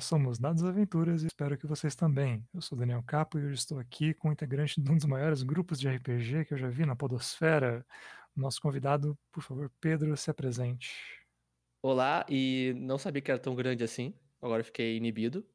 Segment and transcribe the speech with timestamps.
[0.00, 2.42] Nós somos Dados Aventuras e espero que vocês também.
[2.54, 5.42] Eu sou Daniel Capo e hoje estou aqui com o integrante de um dos maiores
[5.42, 7.84] grupos de RPG que eu já vi na Podosfera.
[8.34, 10.96] Nosso convidado, por favor, Pedro, se apresente.
[11.82, 15.46] Olá, e não sabia que era tão grande assim, agora fiquei inibido.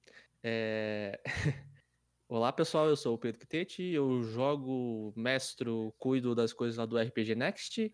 [0.44, 1.20] É...
[2.30, 7.00] Olá pessoal, eu sou o Pedro Quitete, eu jogo, mestro, cuido das coisas lá do
[7.00, 7.92] RPG Next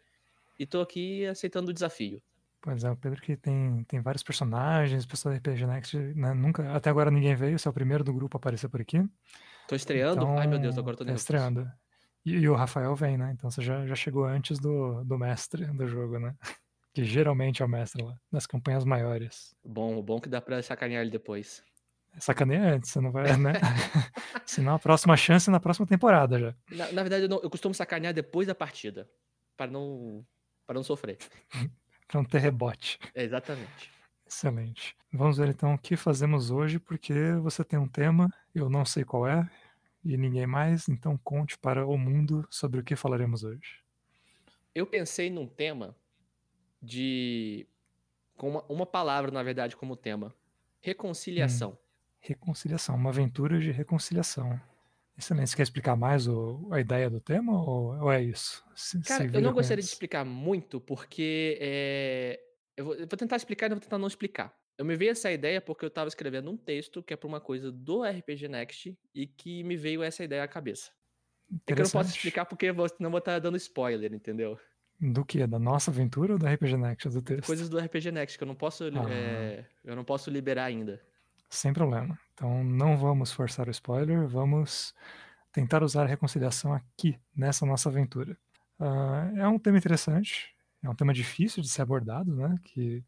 [0.59, 2.21] e tô aqui aceitando o desafio.
[2.61, 6.71] Pois é, o Pedro que tem, tem vários personagens, pessoal do RPG Next, né, nunca,
[6.75, 9.03] até agora ninguém veio, você é o primeiro do grupo a aparecer por aqui.
[9.67, 10.21] Tô estreando?
[10.21, 11.27] Então, Ai meu Deus, agora tô tá nervoso.
[11.27, 11.71] Tá estreando.
[12.23, 13.31] E, e, o Rafael vem, né?
[13.33, 16.35] Então você já, já chegou antes do, do mestre do jogo, né?
[16.93, 19.55] Que geralmente é o mestre lá, nas campanhas maiores.
[19.63, 21.63] Bom, bom que dá pra sacanear ele depois.
[22.19, 23.53] Sacaneia antes, você não vai, né?
[24.45, 26.55] Senão a próxima chance é na próxima temporada já.
[26.69, 29.09] Na, na verdade, eu, não, eu costumo sacanear depois da partida.
[29.55, 30.25] para não,
[30.67, 31.17] para não sofrer.
[32.13, 32.99] Não ter rebote.
[33.13, 33.91] É, exatamente.
[34.25, 34.95] Excelente.
[35.11, 39.03] Vamos ver então o que fazemos hoje, porque você tem um tema, eu não sei
[39.03, 39.49] qual é,
[40.03, 43.83] e ninguém mais, então conte para o mundo sobre o que falaremos hoje.
[44.73, 45.95] Eu pensei num tema
[46.81, 47.67] de.
[48.37, 50.33] com uma, uma palavra, na verdade, como tema:
[50.79, 51.71] reconciliação.
[51.71, 51.77] Hum,
[52.19, 54.59] reconciliação, uma aventura de reconciliação.
[55.17, 55.49] Excelente.
[55.49, 58.63] Você quer explicar mais o, a ideia do tema ou, ou é isso?
[58.75, 62.39] Se, Cara, eu não gostaria de explicar muito porque é,
[62.75, 64.53] eu, vou, eu, vou, tentar explicar e vou tentar não explicar.
[64.77, 67.39] Eu me veio essa ideia porque eu estava escrevendo um texto que é para uma
[67.39, 70.91] coisa do RPG Next e que me veio essa ideia à cabeça.
[71.67, 74.57] É que eu não posso explicar porque não vou estar dando spoiler, entendeu?
[74.99, 75.45] Do que?
[75.45, 77.47] Da nossa aventura ou do RPG Next do texto?
[77.47, 79.11] Coisas do RPG Next que eu não posso, ah.
[79.11, 81.01] é, eu não posso liberar ainda.
[81.51, 82.17] Sem problema.
[82.33, 84.95] Então não vamos forçar o spoiler, vamos
[85.51, 88.37] tentar usar a reconciliação aqui, nessa nossa aventura.
[88.79, 92.55] Uh, é um tema interessante, é um tema difícil de ser abordado, né?
[92.63, 93.03] Que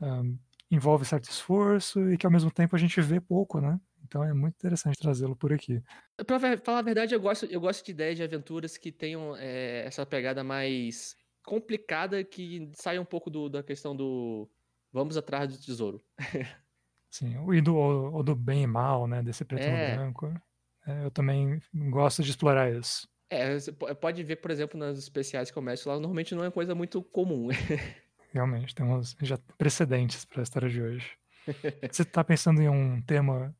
[0.00, 3.80] uh, envolve certo esforço e que ao mesmo tempo a gente vê pouco, né?
[4.02, 5.80] Então é muito interessante trazê-lo por aqui.
[6.26, 9.86] Pra falar a verdade, eu gosto, eu gosto de ideias de aventuras que tenham é,
[9.86, 14.50] essa pegada mais complicada, que saia um pouco do, da questão do
[14.92, 16.02] vamos atrás do tesouro.
[17.10, 19.22] Sim, e do, ou do bem e mal, né?
[19.22, 19.90] Desse preto é.
[19.90, 20.40] no branco.
[20.86, 21.60] É, eu também
[21.90, 23.08] gosto de explorar isso.
[23.30, 26.50] É, você pode ver, por exemplo, nas especiais que eu mestro lá, normalmente não é
[26.50, 27.48] coisa muito comum.
[28.32, 31.10] Realmente, temos já precedentes para a história de hoje.
[31.90, 33.54] Você está pensando em um tema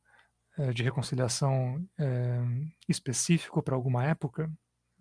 [0.59, 2.39] é, de reconciliação é,
[2.89, 4.51] específico para alguma época?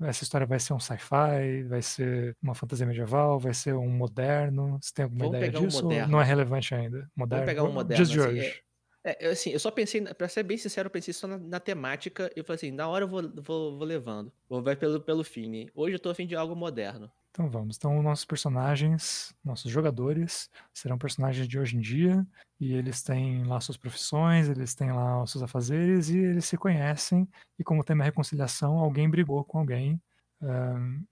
[0.01, 4.77] Essa história vai ser um sci-fi, vai ser uma fantasia medieval, vai ser um moderno?
[4.81, 5.87] Você tem alguma Vamos ideia disso?
[5.87, 7.09] Um não é relevante ainda?
[7.15, 7.45] Moderno?
[7.45, 8.05] Vamos pegar um moderno.
[8.05, 8.63] De assim, hoje.
[9.03, 11.59] É, é, assim, eu só pensei, para ser bem sincero, eu pensei só na, na,
[11.59, 12.31] temática.
[12.35, 14.31] Eu falei assim, na hora eu vou, vou, vou levando.
[14.49, 15.67] Vou ver pelo, pelo fim.
[15.73, 17.09] Hoje eu tô afim de algo moderno.
[17.37, 17.77] Então vamos.
[17.77, 22.25] Então, nossos personagens, nossos jogadores, serão personagens de hoje em dia.
[22.59, 26.57] E eles têm lá suas profissões, eles têm lá os seus afazeres e eles se
[26.57, 27.29] conhecem.
[27.59, 30.01] E como tema reconciliação, alguém brigou com alguém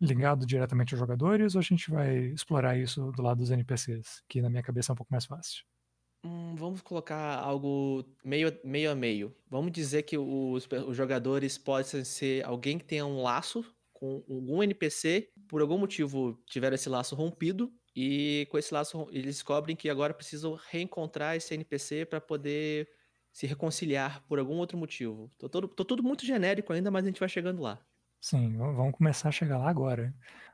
[0.02, 4.42] ligado diretamente aos jogadores, ou a gente vai explorar isso do lado dos NPCs, que
[4.42, 5.64] na minha cabeça é um pouco mais fácil.
[6.24, 9.36] Hum, vamos colocar algo meio, meio a meio.
[9.48, 13.64] Vamos dizer que os, os jogadores podem ser alguém que tenha um laço
[13.96, 19.38] com algum NPC, por algum motivo tiveram esse laço rompido, e com esse laço eles
[19.38, 22.88] descobrem que agora precisam reencontrar esse NPC para poder
[23.32, 25.32] se reconciliar por algum outro motivo.
[25.38, 27.80] Tô, todo, tô tudo muito genérico ainda, mas a gente vai chegando lá.
[28.22, 30.14] Sim, vamos começar a chegar lá agora.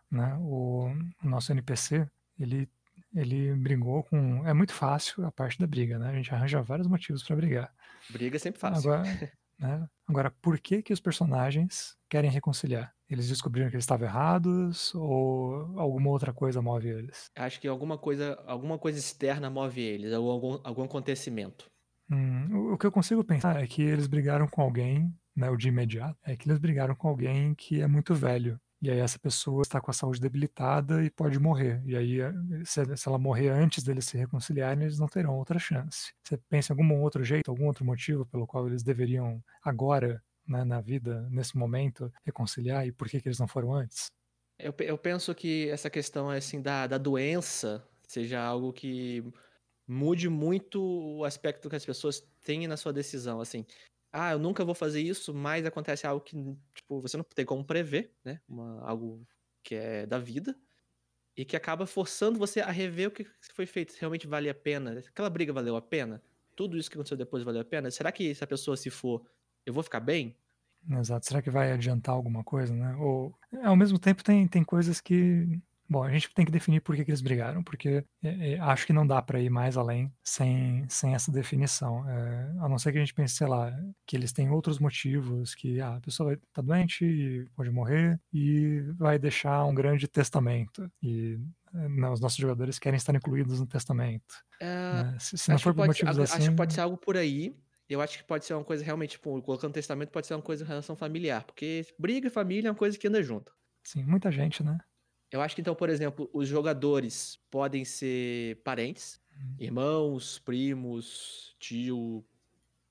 [0.09, 0.35] Né?
[0.41, 0.89] O,
[1.23, 2.07] o nosso NPC,
[2.39, 2.69] ele,
[3.15, 4.45] ele brigou com.
[4.47, 6.09] É muito fácil a parte da briga, né?
[6.09, 7.73] A gente arranja vários motivos para brigar.
[8.09, 8.91] Briga é sempre fácil.
[8.91, 9.87] Agora, né?
[10.07, 12.93] Agora, por que, que os personagens querem reconciliar?
[13.11, 17.29] Eles descobriram que eles estavam errados ou alguma outra coisa move eles?
[17.35, 21.69] Acho que alguma coisa, alguma coisa externa move eles, algum, algum acontecimento.
[22.09, 25.67] Hum, o que eu consigo pensar é que eles brigaram com alguém, né, o de
[25.67, 28.59] imediato, é que eles brigaram com alguém que é muito velho.
[28.81, 31.83] E aí essa pessoa está com a saúde debilitada e pode morrer.
[31.85, 32.33] E aí, eh,
[32.65, 36.13] se, se ela morrer antes deles se reconciliarem, eles não terão outra chance.
[36.23, 40.63] Você pensa em algum outro jeito, algum outro motivo pelo qual eles deveriam agora né,
[40.63, 44.07] na vida, nesse momento, reconciliar e por que, que eles não foram antes?
[44.57, 49.23] Eu, eu penso que essa questão assim, da, da doença seja algo que
[49.87, 53.41] mude muito o aspecto que as pessoas têm na sua decisão.
[53.41, 53.65] Assim,
[54.11, 56.35] ah, eu nunca vou fazer isso, mas acontece algo que
[56.75, 58.39] tipo, você não tem como prever, né?
[58.47, 59.25] Uma, algo
[59.63, 60.55] que é da vida
[61.35, 64.53] e que acaba forçando você a rever o que foi feito, se realmente vale a
[64.53, 64.99] pena.
[64.99, 66.21] Aquela briga valeu a pena?
[66.55, 67.89] Tudo isso que aconteceu depois valeu a pena?
[67.89, 69.25] Será que se a pessoa se for,
[69.65, 70.35] eu vou ficar bem?
[70.89, 71.25] Exato.
[71.25, 72.95] Será que vai adiantar alguma coisa, né?
[72.95, 75.61] Ou ao mesmo tempo tem, tem coisas que
[75.91, 78.87] Bom, a gente tem que definir por que, que eles brigaram, porque é, é, acho
[78.87, 82.09] que não dá para ir mais além sem, sem essa definição.
[82.09, 83.77] É, a não ser que a gente pense, sei lá,
[84.07, 87.69] que eles têm outros motivos, que ah, a pessoa vai estar tá doente e pode
[87.71, 90.89] morrer e vai deixar um grande testamento.
[91.03, 91.37] E
[91.73, 94.33] não, né, os nossos jogadores querem estar incluídos no testamento.
[94.61, 95.17] É, né?
[95.19, 96.37] Se, se não for por motivos ser, assim.
[96.37, 97.53] Acho que pode ser algo por aí.
[97.91, 100.63] Eu acho que pode ser uma coisa realmente, tipo, colocando testamento pode ser uma coisa
[100.63, 103.53] em relação familiar, porque briga e família é uma coisa que anda junto.
[103.83, 104.79] Sim, muita gente, né?
[105.31, 109.55] Eu acho que então, por exemplo, os jogadores podem ser parentes, hum.
[109.59, 112.23] irmãos, primos, tio,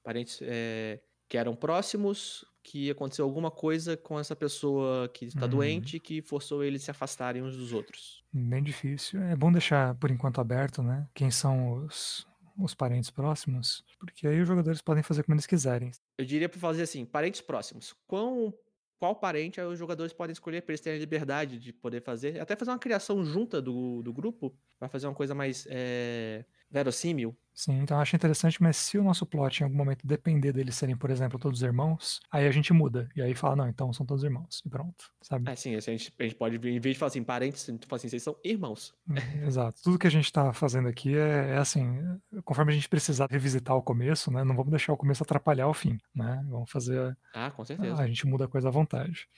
[0.02, 5.50] parentes é, que eram próximos, que aconteceu alguma coisa com essa pessoa que está uhum.
[5.50, 8.22] doente que forçou eles se afastarem uns dos outros.
[8.32, 9.22] Bem difícil.
[9.22, 11.08] É bom deixar por enquanto aberto, né?
[11.14, 12.26] Quem são os,
[12.64, 15.90] os parentes próximos, porque aí os jogadores podem fazer como eles quiserem.
[16.18, 17.94] Eu diria para fazer assim, parentes próximos.
[18.06, 18.54] Quão
[19.00, 22.38] qual parente aí os jogadores podem escolher para eles terem a liberdade de poder fazer,
[22.38, 27.36] até fazer uma criação junta do, do grupo, para fazer uma coisa mais é, verossímil.
[27.52, 30.74] Sim, então eu acho interessante, mas se o nosso plot em algum momento depender deles
[30.76, 33.06] serem, por exemplo, todos irmãos, aí a gente muda.
[33.14, 34.62] E aí fala, não, então são todos irmãos.
[34.64, 35.50] E pronto, sabe?
[35.50, 37.86] É, sim, a gente, a gente pode, em vez de falar assim, parentes, a gente
[37.86, 38.94] fala assim, vocês são irmãos.
[39.14, 39.82] É, exato.
[39.82, 41.98] Tudo que a gente tá fazendo aqui é, é, assim,
[42.44, 44.42] conforme a gente precisar revisitar o começo, né?
[44.42, 46.42] Não vamos deixar o começo atrapalhar o fim, né?
[46.48, 47.14] Vamos fazer.
[47.34, 48.00] Ah, com certeza.
[48.00, 49.28] A gente muda a coisa à vontade.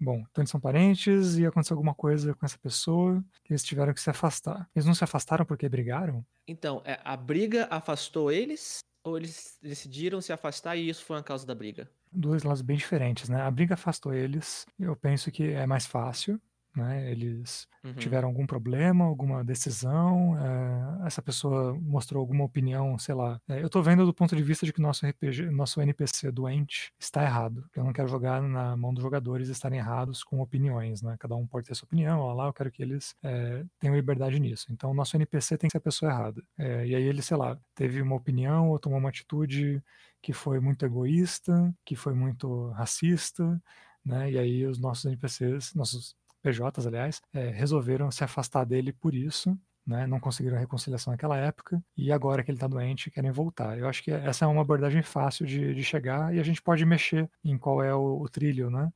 [0.00, 3.92] Bom, então eles são parentes e aconteceu alguma coisa com essa pessoa que eles tiveram
[3.92, 4.66] que se afastar.
[4.74, 6.24] Eles não se afastaram porque brigaram?
[6.48, 11.22] Então, é, a briga afastou eles ou eles decidiram se afastar e isso foi a
[11.22, 11.86] causa da briga?
[12.10, 13.42] Dois lados bem diferentes, né?
[13.42, 14.64] A briga afastou eles.
[14.78, 16.40] Eu penso que é mais fácil,
[16.74, 17.10] né?
[17.10, 17.94] Eles uhum.
[17.94, 23.40] tiveram algum problema, alguma decisão, é, essa pessoa mostrou alguma opinião, sei lá.
[23.48, 26.92] É, eu estou vendo do ponto de vista de que nosso RPG, nosso NPC doente
[26.98, 27.64] está errado.
[27.74, 31.16] Eu não quero jogar na mão dos jogadores estarem errados com opiniões, né?
[31.18, 34.66] Cada um pode ter sua opinião, lá, eu quero que eles é, tenham liberdade nisso.
[34.70, 36.42] Então, nosso NPC tem que ser a pessoa errada.
[36.58, 39.82] e aí ele, sei lá, teve uma opinião ou tomou uma atitude
[40.22, 43.60] que foi muito egoísta, que foi muito racista,
[44.04, 44.30] né?
[44.30, 49.56] E aí os nossos NPCs, nossos PJs, aliás, é, resolveram se afastar dele por isso,
[49.86, 53.78] né, não conseguiram reconciliação naquela época, e agora que ele está doente, querem voltar.
[53.78, 56.84] Eu acho que essa é uma abordagem fácil de, de chegar, e a gente pode
[56.84, 58.92] mexer em qual é o, o trilho, né?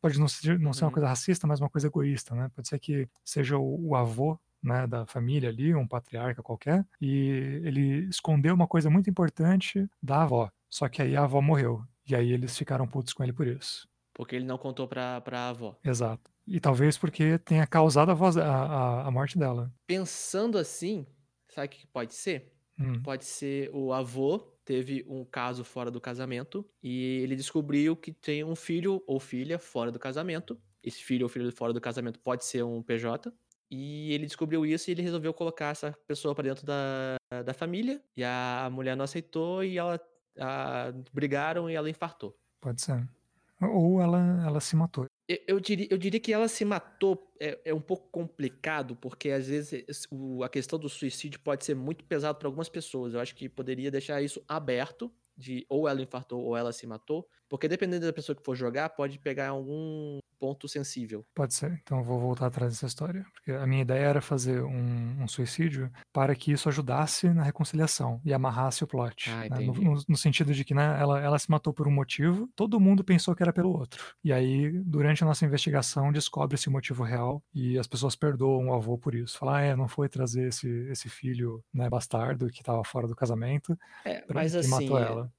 [0.00, 0.94] pode não ser, não ser uma uhum.
[0.94, 2.50] coisa racista, mas uma coisa egoísta, né?
[2.54, 7.60] Pode ser que seja o, o avô né, da família ali, um patriarca qualquer, e
[7.64, 10.50] ele escondeu uma coisa muito importante da avó.
[10.68, 11.82] Só que aí a avó morreu.
[12.08, 13.88] E aí eles ficaram putos com ele por isso.
[14.16, 15.76] Porque ele não contou pra, pra avó.
[15.84, 16.30] Exato.
[16.46, 19.72] E talvez porque tenha causado a, voz, a, a, a morte dela.
[19.86, 21.06] Pensando assim,
[21.48, 22.52] sabe o que pode ser?
[22.78, 23.02] Hum.
[23.02, 28.42] Pode ser o avô teve um caso fora do casamento e ele descobriu que tem
[28.42, 30.60] um filho ou filha fora do casamento.
[30.82, 33.32] Esse filho ou filha fora do casamento pode ser um PJ.
[33.70, 38.02] E ele descobriu isso e ele resolveu colocar essa pessoa para dentro da, da família.
[38.16, 40.00] E a mulher não aceitou e ela
[40.38, 42.36] a, brigaram e ela infartou.
[42.60, 43.08] Pode ser.
[43.60, 45.06] Ou ela, ela se matou.
[45.28, 49.30] Eu, eu, diria, eu diria que ela se matou é, é um pouco complicado, porque
[49.30, 53.14] às vezes o, a questão do suicídio pode ser muito pesado para algumas pessoas.
[53.14, 57.28] Eu acho que poderia deixar isso aberto, de ou ela infartou ou ela se matou,
[57.48, 61.24] porque dependendo da pessoa que for jogar, pode pegar algum ponto sensível.
[61.34, 61.80] Pode ser.
[61.82, 63.24] Então eu vou voltar atrás dessa história.
[63.32, 68.20] Porque a minha ideia era fazer um, um suicídio para que isso ajudasse na reconciliação
[68.24, 69.30] e amarrasse o plot.
[69.30, 69.66] Ah, né?
[69.66, 72.80] no, no, no, sentido de que né, ela, ela se matou por um motivo, todo
[72.80, 74.14] mundo pensou que era pelo outro.
[74.22, 78.74] E aí, durante a nossa investigação, descobre esse motivo real e as pessoas perdoam o
[78.74, 79.38] avô por isso.
[79.38, 83.16] Falar, ah, é, não foi trazer esse, esse filho né, bastardo que estava fora do
[83.16, 83.78] casamento.
[84.04, 85.32] É, mas assim, matou ela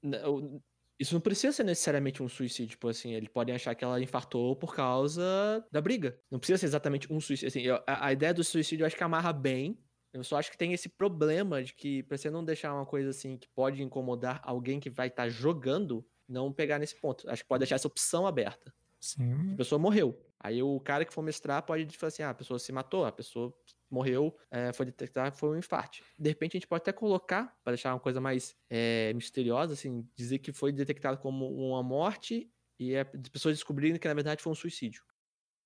[0.98, 4.56] isso não precisa ser necessariamente um suicídio, tipo assim, eles podem achar que ela infartou
[4.56, 5.22] por causa
[5.70, 6.18] da briga.
[6.30, 7.48] Não precisa ser exatamente um suicídio.
[7.48, 9.78] Assim, a, a, ideia do suicídio eu acho que amarra bem.
[10.12, 13.10] Eu só acho que tem esse problema de que, pra você não deixar uma coisa
[13.10, 17.28] assim que pode incomodar alguém que vai estar tá jogando, não pegar nesse ponto.
[17.30, 18.74] Acho que pode deixar essa opção aberta.
[18.98, 19.52] Sim.
[19.52, 20.20] A pessoa morreu.
[20.40, 23.12] Aí o cara que for mestrar pode falar assim: ah, a pessoa se matou, a
[23.12, 23.54] pessoa
[23.90, 26.02] morreu, é, foi detectado, foi um infarte.
[26.18, 30.06] De repente a gente pode até colocar, para deixar uma coisa mais é, misteriosa, assim,
[30.14, 34.52] dizer que foi detectado como uma morte e as pessoas descobrirem que na verdade foi
[34.52, 35.02] um suicídio.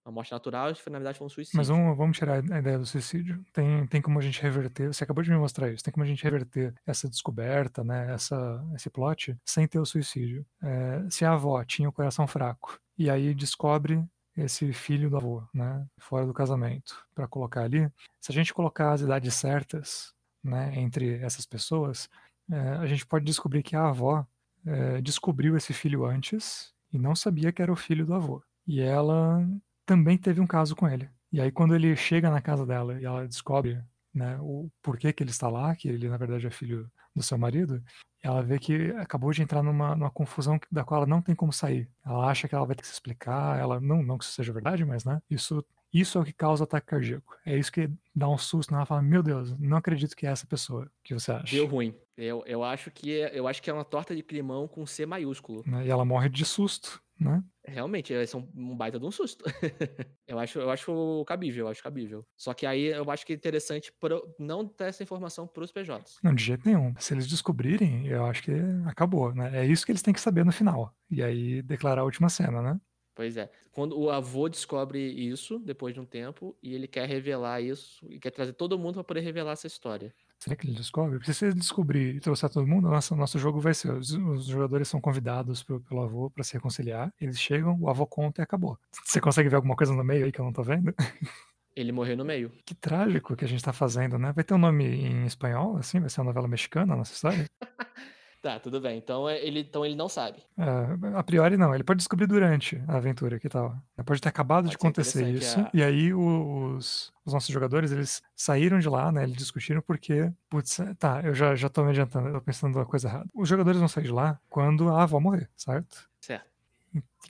[0.04, 1.56] Uma morte natural, na verdade foi um suicídio.
[1.56, 3.44] Mas vamos, vamos tirar a ideia do suicídio.
[3.52, 6.08] Tem, tem como a gente reverter, você acabou de me mostrar isso, tem como a
[6.08, 10.44] gente reverter essa descoberta, né, essa, esse plot, sem ter o suicídio.
[10.60, 14.04] É, se a avó tinha o coração fraco e aí descobre
[14.36, 17.90] esse filho do avô, né, fora do casamento, para colocar ali.
[18.20, 22.08] Se a gente colocar as idades certas, né, entre essas pessoas,
[22.50, 24.26] é, a gente pode descobrir que a avó
[24.66, 28.42] é, descobriu esse filho antes e não sabia que era o filho do avô.
[28.66, 29.46] E ela
[29.86, 31.10] também teve um caso com ele.
[31.32, 33.82] E aí quando ele chega na casa dela e ela descobre
[34.14, 37.38] né, o porquê que ele está lá, que ele na verdade é filho do seu
[37.38, 37.82] marido,
[38.22, 41.52] ela vê que acabou de entrar numa, numa confusão da qual ela não tem como
[41.52, 41.88] sair.
[42.04, 44.52] Ela acha que ela vai ter que se explicar, ela não, não que isso seja
[44.52, 47.36] verdade, mas né, isso isso é o que causa ataque cardíaco.
[47.44, 50.46] É isso que dá um susto, ela fala: "Meu Deus, não acredito que é essa
[50.46, 50.84] pessoa".
[50.84, 51.54] O que você acha?
[51.54, 51.94] Deu ruim.
[52.16, 55.04] Eu, eu acho que é, eu acho que é uma torta de climão com C
[55.04, 55.62] maiúsculo.
[55.66, 57.42] Né, e ela morre de susto, né?
[57.64, 59.44] Realmente, é um, um baita de um susto.
[60.26, 62.26] eu acho, eu acho cabível, eu acho cabível.
[62.36, 65.70] Só que aí eu acho que é interessante pro, não ter essa informação para os
[65.70, 66.18] PJs.
[66.22, 66.92] Não, de jeito nenhum.
[66.98, 68.52] Se eles descobrirem, eu acho que
[68.86, 69.62] acabou, né?
[69.62, 70.92] É isso que eles têm que saber no final.
[71.10, 72.80] E aí declarar a última cena, né?
[73.14, 73.50] Pois é.
[73.70, 78.18] Quando o avô descobre isso, depois de um tempo, e ele quer revelar isso, e
[78.18, 80.14] quer trazer todo mundo para poder revelar essa história.
[80.42, 81.18] Será que ele descobre?
[81.18, 84.46] Porque se ele descobrir e trouxer todo mundo, nosso, nosso jogo vai ser: os, os
[84.46, 88.44] jogadores são convidados pro, pelo avô para se reconciliar, eles chegam, o avô conta e
[88.44, 88.76] acabou.
[89.04, 90.92] Você consegue ver alguma coisa no meio aí que eu não tô vendo?
[91.76, 92.50] Ele morreu no meio.
[92.66, 94.32] Que trágico que a gente tá fazendo, né?
[94.32, 96.00] Vai ter um nome em espanhol, assim?
[96.00, 97.46] Vai ser uma novela mexicana a nossa história?
[98.42, 98.98] Tá, tudo bem.
[98.98, 100.42] Então é, ele, então ele não sabe.
[100.58, 103.80] É, a priori não, ele pode descobrir durante a aventura que tal.
[104.04, 105.60] Pode ter acabado pode de acontecer isso.
[105.60, 105.70] É.
[105.72, 109.22] E aí os, os, nossos jogadores, eles saíram de lá, né?
[109.22, 112.84] Eles discutiram porque, putz, tá, eu já, já tô me adiantando, eu tô pensando uma
[112.84, 113.30] coisa errada.
[113.32, 116.10] Os jogadores vão sair de lá quando a avó morrer, certo?
[116.20, 116.50] Certo.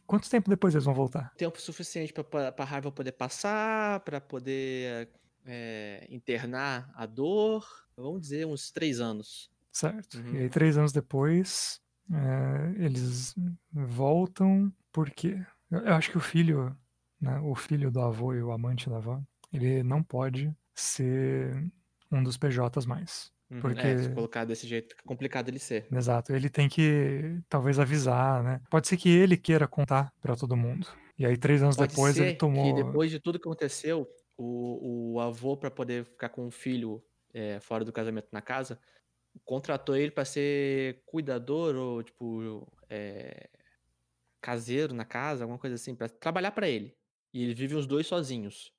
[0.07, 1.31] Quanto tempo depois eles vão voltar?
[1.37, 5.11] Tempo suficiente para a raiva poder passar, para poder
[5.45, 7.67] é, internar a dor.
[7.95, 9.52] Vamos dizer uns três anos.
[9.73, 10.19] Certo.
[10.19, 10.35] Uhum.
[10.35, 11.81] E aí, três anos depois,
[12.13, 13.35] é, eles
[13.73, 16.77] voltam porque eu, acho que o filho,
[17.21, 21.55] né, o filho do avô e o amante da avó, ele não pode ser
[22.11, 23.33] um dos PJs mais.
[23.51, 23.61] Uhum.
[23.61, 23.87] Porque...
[23.87, 25.87] É, se colocar desse jeito, é complicado ele ser.
[25.91, 28.61] Exato, ele tem que talvez avisar, né?
[28.71, 30.87] Pode ser que ele queira contar para todo mundo.
[31.19, 32.75] E aí, três anos Pode depois, ele tomou.
[32.75, 37.03] Que depois de tudo que aconteceu, o, o avô, para poder ficar com o filho
[37.33, 38.79] é, fora do casamento na casa,
[39.45, 43.49] contratou ele para ser cuidador ou, tipo, é,
[44.41, 46.97] caseiro na casa, alguma coisa assim, para trabalhar para ele.
[47.33, 48.73] E ele vive os dois sozinhos.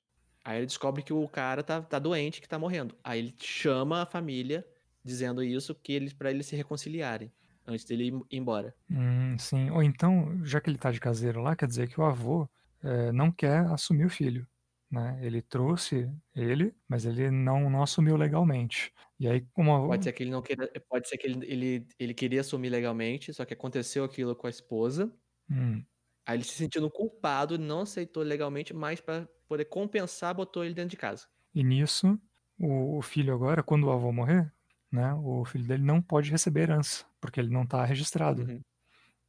[0.44, 2.94] Aí ele descobre que o cara tá, tá doente, que tá morrendo.
[3.02, 4.64] Aí ele chama a família
[5.02, 7.32] dizendo isso que eles para eles se reconciliarem
[7.66, 8.74] antes dele ir embora.
[8.90, 9.70] Hum, sim.
[9.70, 12.48] Ou então, já que ele tá de caseiro lá, quer dizer que o avô
[12.82, 14.46] é, não quer assumir o filho.
[14.94, 15.18] Né?
[15.20, 18.92] Ele trouxe ele, mas ele não, não assumiu legalmente.
[19.18, 22.14] E aí, como pode ser que ele não queira, pode ser que ele, ele, ele
[22.14, 25.12] queria assumir legalmente, só que aconteceu aquilo com a esposa.
[25.50, 25.84] Hum.
[26.24, 30.90] Aí ele se sentindo culpado, não aceitou legalmente, mas para poder compensar, botou ele dentro
[30.90, 31.26] de casa.
[31.52, 32.16] E nisso,
[32.56, 34.52] o, o, filho agora, quando o avô morrer,
[34.92, 38.42] né, o filho dele não pode receber herança, porque ele não está registrado.
[38.42, 38.60] Uhum.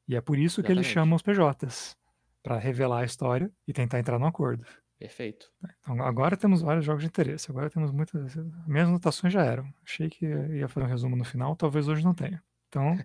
[0.08, 0.84] E é por isso Exatamente.
[0.84, 1.98] que ele chama os PJs,
[2.44, 4.64] para revelar a história e tentar entrar no acordo.
[4.98, 5.52] Perfeito.
[5.80, 7.52] Então, agora temos vários jogos de interesse.
[7.52, 8.36] Agora temos muitas.
[8.66, 9.72] Minhas anotações já eram.
[9.84, 12.42] Achei que ia fazer um resumo no final, talvez hoje não tenha.
[12.70, 12.98] Então,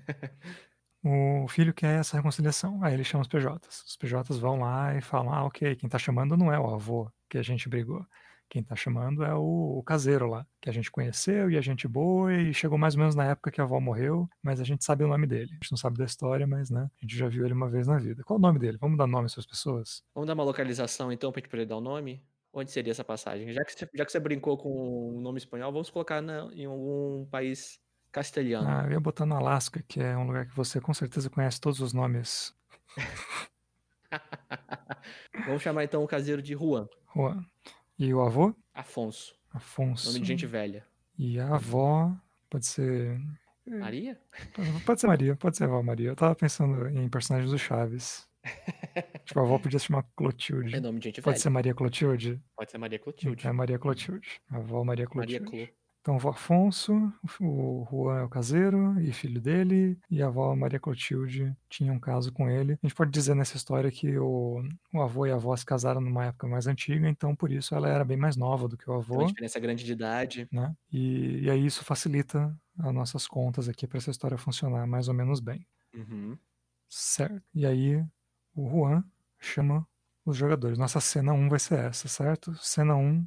[1.45, 2.83] o filho quer essa reconciliação.
[2.83, 3.83] Aí ele chama os PJs.
[3.87, 7.11] Os PJs vão lá e falam: ah, ok, quem tá chamando não é o avô
[7.29, 8.07] que a gente brigou.
[8.51, 11.87] Quem tá chamando é o, o, caseiro lá, que a gente conheceu e a gente
[11.87, 14.85] boa, e chegou mais ou menos na época que a avó morreu, mas a gente
[14.85, 15.53] sabe o nome dele.
[15.53, 17.87] A gente não sabe da história, mas né, a gente já viu ele uma vez
[17.87, 18.25] na vida.
[18.25, 18.77] Qual o nome dele?
[18.77, 20.03] Vamos dar nome às pessoas?
[20.13, 22.21] Vamos dar uma localização então pra gente poder dar o um nome?
[22.53, 23.53] Onde seria essa passagem?
[23.53, 26.51] Já que, você, já que você brincou com o um nome espanhol, vamos colocar na,
[26.53, 27.79] em algum país
[28.11, 28.69] castelhano.
[28.69, 31.61] Ah, eu ia botar no Alasca, que é um lugar que você com certeza conhece
[31.61, 32.53] todos os nomes.
[35.47, 36.89] vamos chamar então o caseiro de Juan.
[37.15, 37.47] Juan.
[38.01, 38.55] E o avô?
[38.73, 39.39] Afonso.
[39.53, 40.07] Afonso.
[40.09, 40.87] Nome de gente velha.
[41.19, 42.11] E a avó
[42.49, 43.21] pode ser.
[43.67, 44.19] Maria?
[44.87, 46.09] Pode ser Maria, pode ser a avó Maria.
[46.09, 48.27] Eu tava pensando em personagens do Chaves.
[49.27, 50.75] tipo, a avó podia se chamar Clotilde.
[50.75, 51.43] É nome de gente Pode velha.
[51.43, 52.43] ser Maria Clotilde?
[52.57, 53.47] Pode ser Maria Clotilde.
[53.47, 54.41] É Maria Clotilde.
[54.49, 55.45] A avó Maria Clotilde.
[55.45, 55.75] Maria Clo.
[56.01, 60.81] Então, o Afonso, o Juan é o caseiro e filho dele, e a avó Maria
[60.81, 62.73] Clotilde tinha um caso com ele.
[62.83, 64.63] A gente pode dizer nessa história que o,
[64.95, 67.87] o avô e a avó se casaram numa época mais antiga, então por isso ela
[67.87, 69.17] era bem mais nova do que o avô.
[69.17, 70.49] Tem uma diferença grande de idade.
[70.51, 70.75] Né?
[70.91, 75.15] E, e aí isso facilita as nossas contas aqui para essa história funcionar mais ou
[75.15, 75.67] menos bem.
[75.95, 76.37] Uhum.
[76.89, 77.43] Certo.
[77.55, 78.03] E aí
[78.55, 79.05] o Juan
[79.39, 79.87] chama
[80.25, 80.79] os jogadores.
[80.79, 82.55] Nossa cena 1 vai ser essa, certo?
[82.55, 83.27] Cena 1,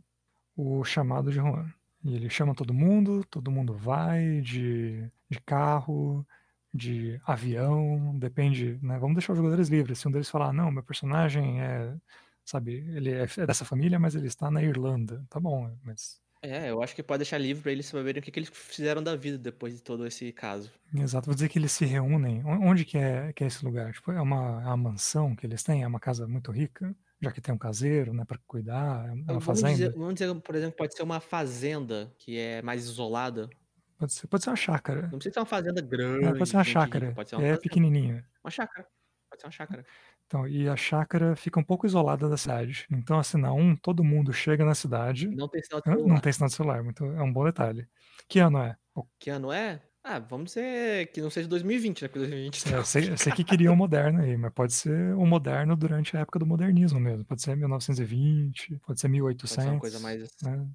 [0.56, 1.72] o chamado de Juan.
[2.04, 6.26] E ele chama todo mundo, todo mundo vai de, de carro,
[6.74, 9.00] de avião, depende, né?
[9.00, 10.00] Vamos deixar os jogadores livres.
[10.00, 11.96] Se um deles falar, não, meu personagem é,
[12.44, 15.26] sabe, ele é, é dessa família, mas ele está na Irlanda.
[15.30, 18.30] Tá bom, mas é, eu acho que pode deixar livre para eles saberem o que,
[18.30, 20.70] que eles fizeram da vida depois de todo esse caso.
[20.94, 22.44] Exato, vou dizer que eles se reúnem.
[22.44, 23.94] Onde que é, que é esse lugar?
[23.94, 25.84] Tipo, é uma, é uma mansão que eles têm?
[25.84, 26.94] É uma casa muito rica?
[27.24, 29.72] Já que tem um caseiro, né, para cuidar, é uma Então, vamos fazenda.
[29.72, 33.50] dizer, vamos dizer, por exemplo, pode ser uma fazenda que é mais isolada.
[33.98, 35.12] Pode ser, pode ser uma chácara.
[35.12, 37.14] Não precisa ser uma fazenda grande, É, pode ser uma rica, chácara.
[37.14, 37.58] pode ser uma É fazenda.
[37.58, 38.28] pequenininha.
[38.44, 38.88] Uma chácara.
[39.30, 39.88] Pode ser uma chácara.
[40.28, 42.88] Então, e a chácara fica um pouco isolada da cidade.
[42.92, 45.28] Então, assim, na 1, todo mundo chega na cidade.
[45.30, 45.98] Não tem sinal de Hã?
[46.06, 46.22] Não celular.
[46.22, 47.88] tem sinal de celular, muito, é um bom detalhe.
[48.30, 48.78] Que ano é?
[49.20, 49.82] Que ano é?
[50.04, 52.08] Ah, vamos dizer que não seja 2020, né?
[52.08, 54.74] Porque 2020 É, tá eu, sei, eu sei que queria o moderno aí, mas pode
[54.74, 57.26] ser o moderno durante a época do modernismo mesmo.
[57.26, 59.10] Pode ser 1920, pode ser
[59.48, 59.64] Pode 1800.
[59.64, 60.22] ser uma coisa mais.
[60.42, 60.70] né?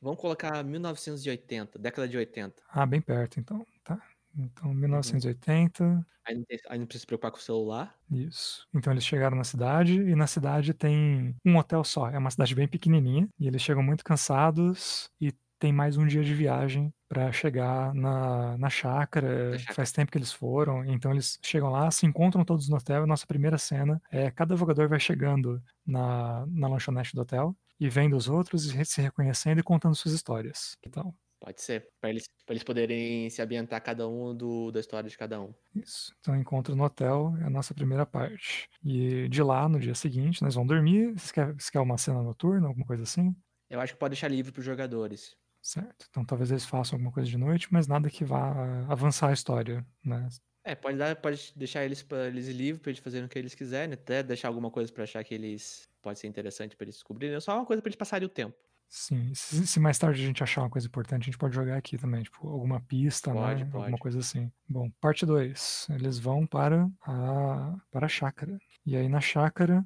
[0.00, 2.62] Vamos colocar 1980, década de 80.
[2.68, 3.64] Ah, bem perto, então.
[3.82, 4.00] Tá.
[4.34, 4.44] Uhum.
[4.46, 7.98] Então, 1980, Aí não, tem- aí não precisa se preocupar com o celular.
[8.10, 8.66] isso.
[8.74, 12.08] Então, eles chegaram na cidade e na cidade tem um hotel só.
[12.10, 15.32] É uma cidade bem pequenininha e eles chegam muito cansados e
[15.64, 19.56] tem mais um dia de viagem para chegar na, na chácara.
[19.56, 19.74] Chácara.
[19.74, 23.06] Faz tempo que eles foram, então eles chegam lá, se encontram todos no hotel.
[23.06, 28.14] Nossa primeira cena é cada jogador vai chegando na, na lanchonete do hotel e vendo
[28.14, 30.76] os outros e se reconhecendo e contando suas histórias.
[30.86, 31.88] Então, Pode ser.
[31.98, 35.52] Pra eles, pra eles poderem se ambientar cada um do, da história de cada um.
[35.74, 36.14] Isso.
[36.20, 38.68] Então, encontro no hotel é a nossa primeira parte.
[38.82, 41.12] E de lá, no dia seguinte, nós vamos dormir.
[41.18, 43.34] Você quer, você quer uma cena noturna, alguma coisa assim?
[43.68, 45.36] Eu acho que pode deixar livre pros jogadores.
[45.64, 46.06] Certo.
[46.10, 49.84] Então, talvez eles façam alguma coisa de noite, mas nada que vá avançar a história,
[50.04, 50.28] né?
[50.62, 53.54] É, pode, dar, pode deixar eles, pra, eles livres pra eles fazerem o que eles
[53.54, 57.38] quiserem, até deixar alguma coisa pra achar que eles pode ser interessante pra eles descobrirem.
[57.40, 58.56] Só uma coisa pra eles passarem o tempo.
[58.88, 59.34] Sim.
[59.34, 61.98] Se, se mais tarde a gente achar uma coisa importante, a gente pode jogar aqui
[61.98, 63.64] também, tipo, alguma pista, Pode, né?
[63.66, 63.74] pode.
[63.74, 64.52] Alguma coisa assim.
[64.68, 65.86] Bom, parte 2.
[65.90, 68.56] Eles vão para a, para a chácara.
[68.86, 69.84] E aí, na chácara,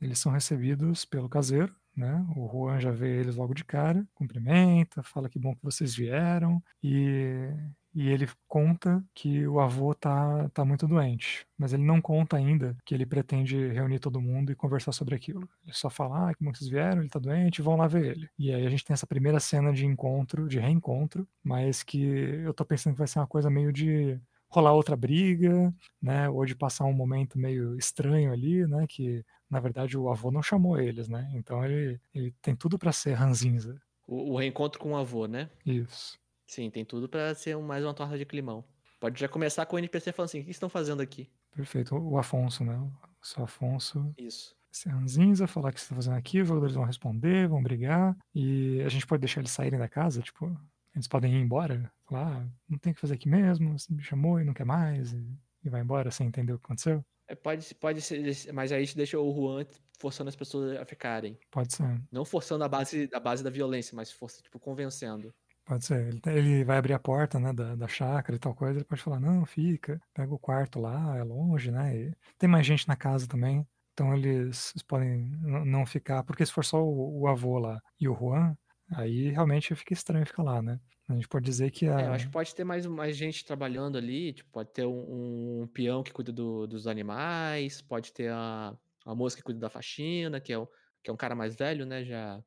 [0.00, 2.24] eles são recebidos pelo caseiro, né?
[2.36, 6.62] O Juan já vê eles logo de cara, cumprimenta, fala que bom que vocês vieram
[6.82, 7.48] e,
[7.94, 12.76] e ele conta que o avô tá, tá muito doente, mas ele não conta ainda
[12.84, 15.48] que ele pretende reunir todo mundo e conversar sobre aquilo.
[15.64, 18.28] Ele só fala, ah, que vocês vieram, ele tá doente, vão lá ver ele.
[18.38, 22.52] E aí a gente tem essa primeira cena de encontro, de reencontro, mas que eu
[22.52, 24.20] tô pensando que vai ser uma coisa meio de
[24.54, 29.60] rolar outra briga, né, ou de passar um momento meio estranho ali, né, que na
[29.60, 33.80] verdade o avô não chamou eles, né, então ele, ele tem tudo para ser ranzinza,
[34.06, 35.50] O, o reencontro com o avô, né?
[35.66, 36.18] isso.
[36.46, 38.64] Sim, tem tudo pra ser mais uma torta de climão.
[39.00, 41.30] Pode já começar com o NPC falando assim: o que estão fazendo aqui?
[41.50, 41.96] Perfeito.
[41.96, 42.76] O Afonso, né?
[42.78, 44.56] O seu Afonso Isso.
[44.72, 48.16] ser ranzinza, falar o que você tá fazendo aqui, os jogadores vão responder, vão brigar,
[48.34, 50.46] e a gente pode deixar eles saírem da casa, tipo,
[50.94, 54.02] eles podem ir embora, falar, ah, não tem o que fazer aqui mesmo, você me
[54.02, 57.04] chamou e não quer mais, e, e vai embora sem entender o que aconteceu.
[57.26, 59.64] É, pode, pode ser, mas aí isso deixa o Juan
[59.98, 61.38] forçando as pessoas a ficarem.
[61.50, 65.34] Pode ser, Não forçando a base, a base da violência, mas força, tipo, convencendo.
[65.64, 66.08] pode ser.
[66.08, 69.02] Ele, ele vai abrir a porta, né, da, da chácara e tal coisa, ele pode
[69.02, 72.96] falar, não, fica, pega o quarto lá, é longe, né, e tem mais gente na
[72.96, 75.30] casa também, então eles, podem
[75.64, 78.56] não ficar, porque se for só o, o avô lá e o Juan,
[78.96, 80.80] aí realmente fica estranho ficar lá, né.
[81.08, 82.00] A gente pode dizer que a...
[82.00, 85.62] É, eu acho que pode ter mais, mais gente trabalhando ali, tipo, pode ter um,
[85.62, 89.68] um peão que cuida do- dos animais, pode ter a, a moça que cuida da
[89.68, 90.66] faxina, que é, o,
[91.02, 92.42] que é um cara mais velho, né, já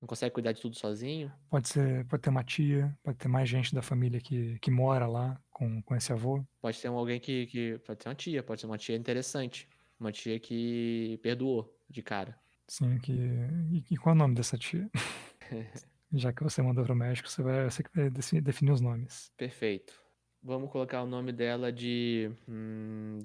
[0.00, 1.32] não consegue cuidar de tudo sozinho.
[1.48, 5.06] Pode ser, pode ter uma tia, pode ter mais gente da família que, que mora
[5.06, 6.44] lá com, com esse avô.
[6.60, 7.78] Pode ter um alguém que, que.
[7.86, 9.68] Pode ser uma tia, pode ser uma tia interessante.
[10.00, 12.36] Uma tia que perdoou de cara.
[12.66, 13.12] Sim, que.
[13.12, 14.90] E, e qual é o nome dessa tia?
[16.12, 19.32] Já que você mandou pro México, você vai, você vai definir os nomes.
[19.36, 19.94] Perfeito.
[20.42, 22.30] Vamos colocar o nome dela de.
[22.48, 23.18] hum,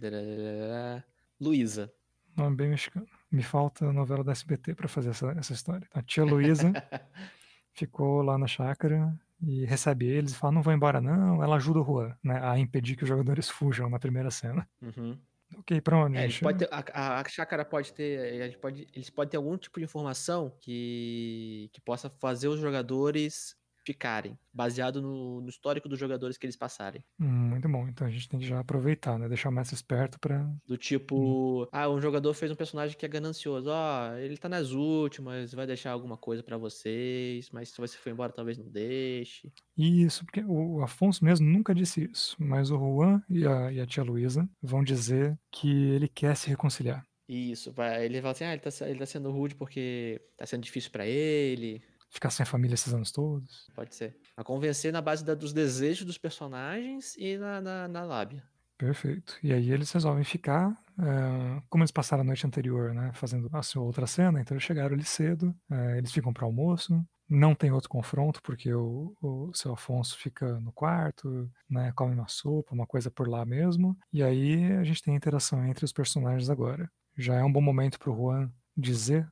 [1.40, 1.92] Luísa.
[2.36, 3.08] Nome bem mexicano.
[3.32, 5.88] Me falta a novela da SBT pra fazer essa, essa história.
[5.92, 6.72] A tia Luísa
[7.74, 11.44] ficou lá na chácara e recebe eles e fala: não vou embora, não.
[11.44, 14.70] Ela ajuda o Juan né, a impedir que os jogadores fujam na primeira cena.
[14.82, 15.18] Uhum.
[15.56, 16.18] Ok, pra onde?
[16.18, 18.42] É, a pode ter- a, a- chácara pode ter.
[18.48, 23.56] gente pode, eles podem ter algum tipo de informação que, que possa fazer os jogadores
[23.88, 27.02] ficarem, baseado no, no histórico dos jogadores que eles passarem.
[27.18, 27.88] Hum, muito bom.
[27.88, 29.30] Então a gente tem que já aproveitar, né?
[29.30, 30.46] Deixar o mestre esperto pra.
[30.68, 33.70] Do tipo, ah, um jogador fez um personagem que é ganancioso.
[33.70, 38.10] Ó, ele tá nas últimas, vai deixar alguma coisa pra vocês, mas se você for
[38.10, 39.50] embora, talvez não deixe.
[39.78, 43.86] Isso, porque o Afonso mesmo nunca disse isso, mas o Juan e a, e a
[43.86, 47.06] tia Luísa vão dizer que ele quer se reconciliar.
[47.30, 50.64] Isso, vai, ele fala assim, ah, ele tá, ele tá sendo rude porque tá sendo
[50.64, 51.84] difícil pra ele.
[52.10, 53.68] Ficar sem a família esses anos todos.
[53.76, 54.18] Pode ser.
[54.36, 58.44] A convencer na base da- dos desejos dos personagens e na, na, na lábia.
[58.78, 59.38] Perfeito.
[59.42, 63.64] E aí eles resolvem ficar, eh, como eles passaram a noite anterior, né, fazendo a
[63.64, 67.72] sua outra cena, então eles chegaram ali cedo, eh, eles ficam para almoço, não tem
[67.72, 72.86] outro confronto, porque o, o seu Afonso fica no quarto, né, come uma sopa, uma
[72.86, 76.90] coisa por lá mesmo, e aí a gente tem a interação entre os personagens agora.
[77.18, 79.28] Já é um bom momento para o Juan dizer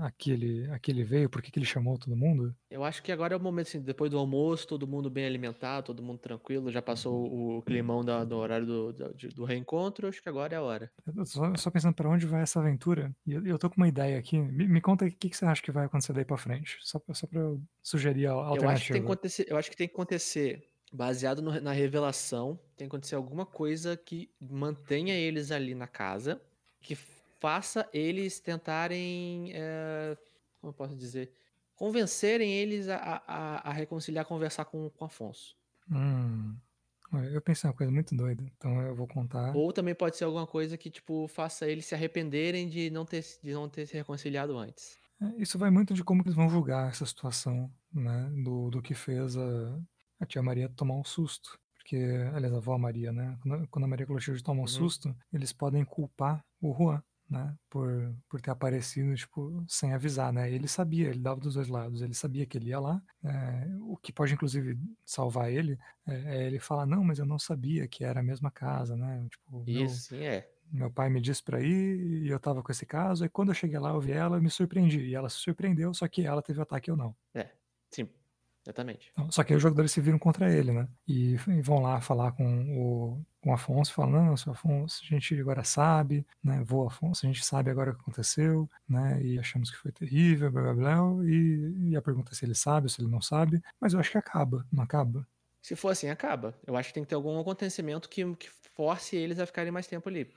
[0.00, 2.54] aquele, aquele veio, por que ele chamou todo mundo?
[2.70, 5.86] Eu acho que agora é o momento, assim, depois do almoço, todo mundo bem alimentado,
[5.86, 10.22] todo mundo tranquilo, já passou o climão da, do horário do, do, do, reencontro, acho
[10.22, 10.90] que agora é a hora.
[11.14, 13.88] Eu só, só pensando para onde vai essa aventura, e eu, eu tô com uma
[13.88, 16.36] ideia aqui, me, me conta o que, que você acha que vai acontecer daí pra
[16.36, 18.64] frente, só, só pra eu sugerir a alternativa.
[18.64, 21.72] Eu acho que tem que acontecer, eu acho que, tem que acontecer baseado no, na
[21.72, 26.40] revelação, tem que acontecer alguma coisa que mantenha eles ali na casa,
[26.80, 26.96] que
[27.42, 30.16] faça eles tentarem, é,
[30.60, 31.32] como eu posso dizer,
[31.74, 35.56] convencerem eles a, a, a reconciliar, conversar com, com Afonso.
[35.90, 36.56] Hum.
[37.32, 39.54] Eu pensei uma coisa muito doida, então eu vou contar.
[39.56, 43.22] Ou também pode ser alguma coisa que, tipo, faça eles se arrependerem de não ter,
[43.42, 44.96] de não ter se reconciliado antes.
[45.20, 48.30] É, isso vai muito de como eles vão julgar essa situação, né?
[48.42, 49.78] Do, do que fez a,
[50.20, 51.58] a tia Maria tomar um susto.
[51.74, 51.96] Porque,
[52.32, 53.36] aliás, a avó Maria, né?
[53.42, 54.68] Quando, quando a Maria Clotilde toma um uhum.
[54.68, 60.52] susto, eles podem culpar o Juan né, por, por ter aparecido, tipo, sem avisar, né,
[60.52, 63.96] ele sabia, ele dava dos dois lados, ele sabia que ele ia lá, é, o
[63.96, 68.04] que pode, inclusive, salvar ele, é, é, ele falar, não, mas eu não sabia que
[68.04, 69.64] era a mesma casa, né, tipo...
[69.66, 70.48] Isso, meu, é.
[70.70, 73.54] Meu pai me disse pra ir e eu tava com esse caso, e quando eu
[73.54, 76.42] cheguei lá, eu vi ela, eu me surpreendi, e ela se surpreendeu, só que ela
[76.42, 77.16] teve o ataque ou não.
[77.34, 77.50] É,
[77.90, 78.08] sim,
[78.64, 79.10] Exatamente.
[79.12, 80.88] Então, só que aí os jogadores se viram contra ele, né?
[81.06, 85.06] E, e vão lá falar com o, com o Afonso, falando, não, seu Afonso, a
[85.06, 86.62] gente agora sabe, né?
[86.64, 89.20] Vou, Afonso, a gente sabe agora o que aconteceu, né?
[89.20, 91.24] E achamos que foi terrível, blá blá blá.
[91.24, 93.60] E, e a pergunta é se ele sabe ou se ele não sabe.
[93.80, 95.26] Mas eu acho que acaba, não acaba?
[95.60, 96.54] Se for assim, acaba.
[96.64, 99.88] Eu acho que tem que ter algum acontecimento que, que force eles a ficarem mais
[99.88, 100.32] tempo ali.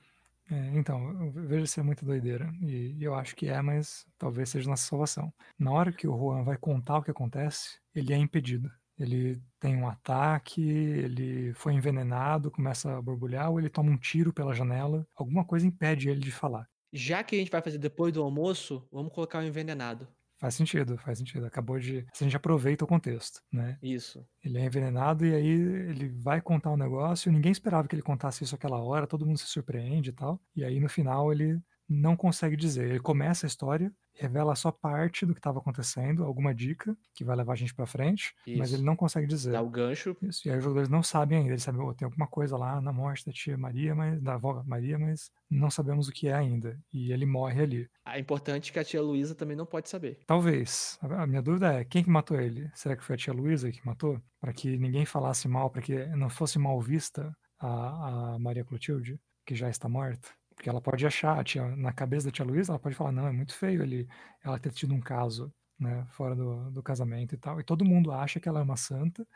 [0.50, 2.52] É, então, eu vejo ser muito doideira.
[2.62, 5.34] E, e eu acho que é, mas talvez seja nossa salvação.
[5.58, 8.70] Na hora que o Juan vai contar o que acontece, ele é impedido.
[8.98, 14.32] Ele tem um ataque, ele foi envenenado, começa a borbulhar, ou ele toma um tiro
[14.32, 15.06] pela janela.
[15.16, 16.68] Alguma coisa impede ele de falar.
[16.94, 20.08] Já que a gente vai fazer depois do almoço, vamos colocar o envenenado.
[20.38, 21.46] Faz sentido, faz sentido.
[21.46, 22.06] Acabou de.
[22.20, 23.78] A gente aproveita o contexto, né?
[23.82, 24.26] Isso.
[24.44, 27.32] Ele é envenenado e aí ele vai contar um negócio.
[27.32, 30.42] Ninguém esperava que ele contasse isso aquela hora, todo mundo se surpreende e tal.
[30.56, 32.90] E aí no final ele não consegue dizer.
[32.90, 37.36] Ele começa a história, revela só parte do que estava acontecendo, alguma dica que vai
[37.36, 38.58] levar a gente para frente, Isso.
[38.58, 39.52] mas ele não consegue dizer.
[39.52, 40.16] Dá o gancho.
[40.22, 40.48] Isso.
[40.48, 41.52] E aí os jogadores não sabem ainda.
[41.52, 44.64] Eles sabem, oh, tem alguma coisa lá na morte da tia Maria, mas da avó
[44.66, 46.80] Maria, mas não sabemos o que é ainda.
[46.92, 47.90] E ele morre ali.
[48.08, 50.20] É importante que a tia Luísa também não pode saber.
[50.26, 50.98] Talvez.
[51.02, 52.70] A minha dúvida é quem que matou ele?
[52.74, 54.20] Será que foi a tia Luísa que matou?
[54.40, 59.20] Para que ninguém falasse mal, para que não fosse mal vista a, a Maria Clotilde,
[59.46, 60.30] que já está morta?
[60.56, 63.32] Porque ela pode achar, tia, na cabeça da tia Luísa, ela pode falar, não, é
[63.32, 64.08] muito feio ele,
[64.44, 67.60] ela ter tido um caso, né, fora do, do casamento e tal.
[67.60, 69.28] E todo mundo acha que ela é uma santa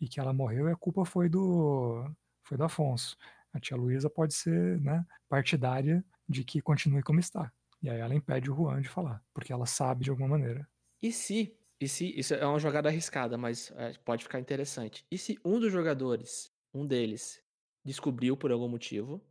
[0.00, 2.08] e que ela morreu e a culpa foi do,
[2.44, 3.16] foi do Afonso.
[3.52, 7.52] A tia Luísa pode ser, né, partidária de que continue como está.
[7.82, 10.68] E aí ela impede o Juan de falar, porque ela sabe de alguma maneira.
[11.00, 15.04] E se, e se, isso é uma jogada arriscada, mas é, pode ficar interessante.
[15.10, 17.42] E se um dos jogadores, um deles,
[17.84, 19.22] descobriu por algum motivo,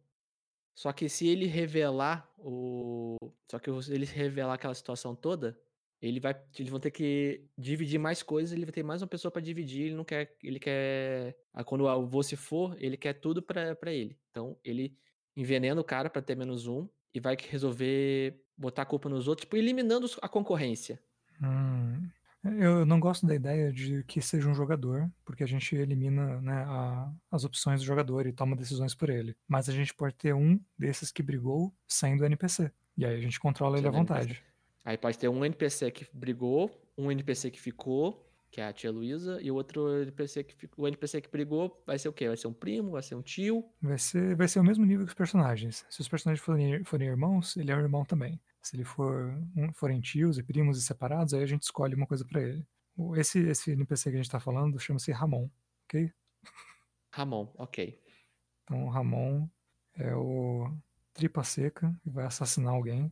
[0.77, 3.17] só que se ele revelar o.
[3.49, 5.59] Só que ele revelar aquela situação toda,
[5.99, 6.39] ele vai.
[6.55, 9.87] Eles vão ter que dividir mais coisas, ele vai ter mais uma pessoa para dividir,
[9.87, 10.37] ele não quer.
[10.43, 11.35] Ele quer.
[11.65, 14.19] Quando o avô se for, ele quer tudo para ele.
[14.29, 14.95] Então, ele
[15.35, 19.45] envenena o cara para ter menos um e vai resolver botar a culpa nos outros,
[19.45, 21.01] tipo, eliminando a concorrência.
[21.41, 22.07] Hum,
[22.43, 26.63] eu não gosto da ideia de que seja um jogador, porque a gente elimina né,
[26.67, 29.35] a, as opções do jogador e toma decisões por ele.
[29.47, 32.71] Mas a gente pode ter um desses que brigou sendo NPC.
[32.97, 34.43] E aí a gente controla ele à vontade.
[34.83, 38.89] Aí pode ter um NPC que brigou, um NPC que ficou, que é a tia
[38.89, 42.27] Luísa, e o outro NPC que o NPC que brigou vai ser o quê?
[42.27, 43.65] Vai ser um primo, vai ser um tio?
[43.81, 45.85] Vai ser, vai ser o mesmo nível que os personagens.
[45.89, 48.39] Se os personagens forem, forem irmãos, ele é um irmão também.
[48.67, 52.05] Se ele for um, forem tios e primos e separados, aí a gente escolhe uma
[52.05, 52.67] coisa para ele.
[53.15, 55.49] Esse, esse NPC que a gente tá falando chama-se Ramon,
[55.85, 56.11] ok?
[57.09, 57.97] Ramon, ok.
[58.63, 59.47] Então Ramon
[59.95, 60.69] é o
[61.13, 63.09] tripa seca e vai assassinar alguém.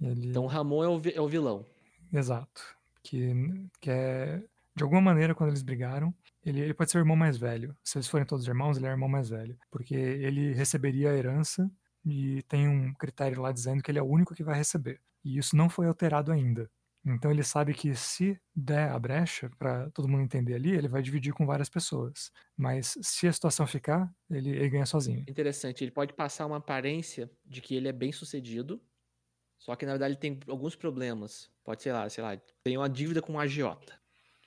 [0.00, 0.30] Ele...
[0.30, 1.64] Então Ramon é o, é o vilão.
[2.12, 2.76] Exato.
[3.04, 3.32] Que,
[3.80, 4.42] que é,
[4.74, 6.12] de alguma maneira, quando eles brigaram,
[6.44, 7.76] ele, ele pode ser o irmão mais velho.
[7.84, 9.56] Se eles forem todos irmãos, ele é o irmão mais velho.
[9.70, 11.70] Porque ele receberia a herança
[12.04, 15.00] e tem um critério lá dizendo que ele é o único que vai receber.
[15.24, 16.70] E isso não foi alterado ainda.
[17.04, 21.02] Então ele sabe que se der a brecha para todo mundo entender ali, ele vai
[21.02, 22.30] dividir com várias pessoas.
[22.56, 25.24] Mas se a situação ficar, ele, ele, ganha sozinho.
[25.28, 28.80] Interessante, ele pode passar uma aparência de que ele é bem sucedido,
[29.58, 31.50] só que na verdade ele tem alguns problemas.
[31.64, 34.00] Pode ser lá, sei lá, tem uma dívida com um agiota.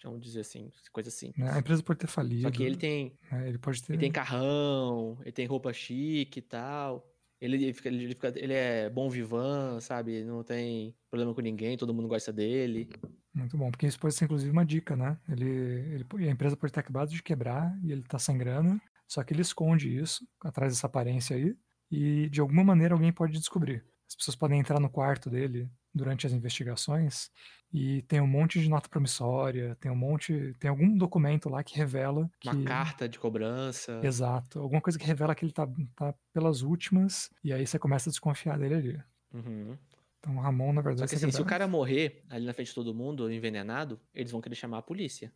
[0.04, 1.34] Vamos dizer assim, coisa assim.
[1.42, 2.44] A empresa pode ter falido.
[2.44, 3.18] Só que ele tem.
[3.32, 3.94] É, ele pode ter.
[3.94, 7.12] Ele tem carrão, ele tem roupa chique e tal.
[7.40, 10.24] Ele, fica, ele, fica, ele é bom vivan, sabe?
[10.24, 12.90] Não tem problema com ninguém, todo mundo gosta dele.
[13.34, 15.20] Muito bom, porque isso pode ser inclusive uma dica, né?
[15.28, 15.46] Ele,
[15.94, 19.34] ele, a empresa pode ter acabado de quebrar e ele tá sem grana, só que
[19.34, 21.56] ele esconde isso atrás dessa aparência aí
[21.92, 23.84] e de alguma maneira alguém pode descobrir.
[24.08, 27.32] As pessoas podem entrar no quarto dele durante as investigações
[27.74, 31.76] e tem um monte de nota promissória, tem um monte, tem algum documento lá que
[31.76, 32.50] revela que...
[32.50, 34.02] Uma carta de cobrança.
[34.04, 38.10] Exato, alguma coisa que revela que ele tá, tá pelas últimas e aí você começa
[38.10, 39.04] a desconfiar dele ali.
[39.34, 39.78] Uhum.
[40.20, 41.10] Então o Ramon, na verdade...
[41.10, 44.32] Só que assim, se o cara morrer ali na frente de todo mundo, envenenado, eles
[44.32, 45.32] vão querer chamar a polícia.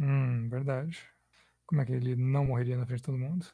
[0.00, 1.02] Hum, verdade.
[1.66, 3.46] Como é que ele não morreria na frente de todo mundo?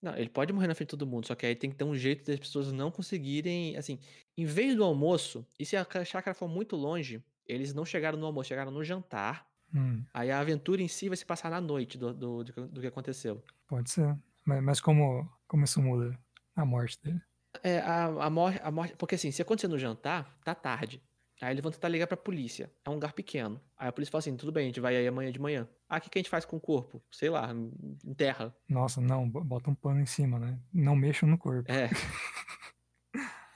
[0.00, 1.84] Não, ele pode morrer na frente de todo mundo, só que aí tem que ter
[1.84, 3.98] um jeito das pessoas não conseguirem, assim,
[4.36, 8.26] em vez do almoço, e se a chácara for muito longe, eles não chegaram no
[8.26, 9.46] almoço, chegaram no jantar.
[9.74, 10.04] Hum.
[10.14, 13.42] Aí a aventura em si vai se passar na noite do, do, do, que aconteceu.
[13.66, 14.16] Pode ser.
[14.44, 16.18] Mas, mas, como, como isso muda
[16.54, 17.20] a morte dele?
[17.62, 18.94] É, a, a, morte, a morte.
[18.96, 21.02] Porque assim, se acontecer no jantar, tá tarde.
[21.40, 22.70] Aí eles vão tentar ligar pra polícia.
[22.84, 23.60] É um lugar pequeno.
[23.76, 25.68] Aí a polícia fala assim: tudo bem, a gente vai aí amanhã de manhã.
[25.88, 27.02] Ah, o que, que a gente faz com o corpo?
[27.10, 27.50] Sei lá,
[28.04, 28.54] enterra.
[28.68, 30.58] Nossa, não, bota um pano em cima, né?
[30.72, 31.70] Não mexam no corpo.
[31.70, 31.88] É.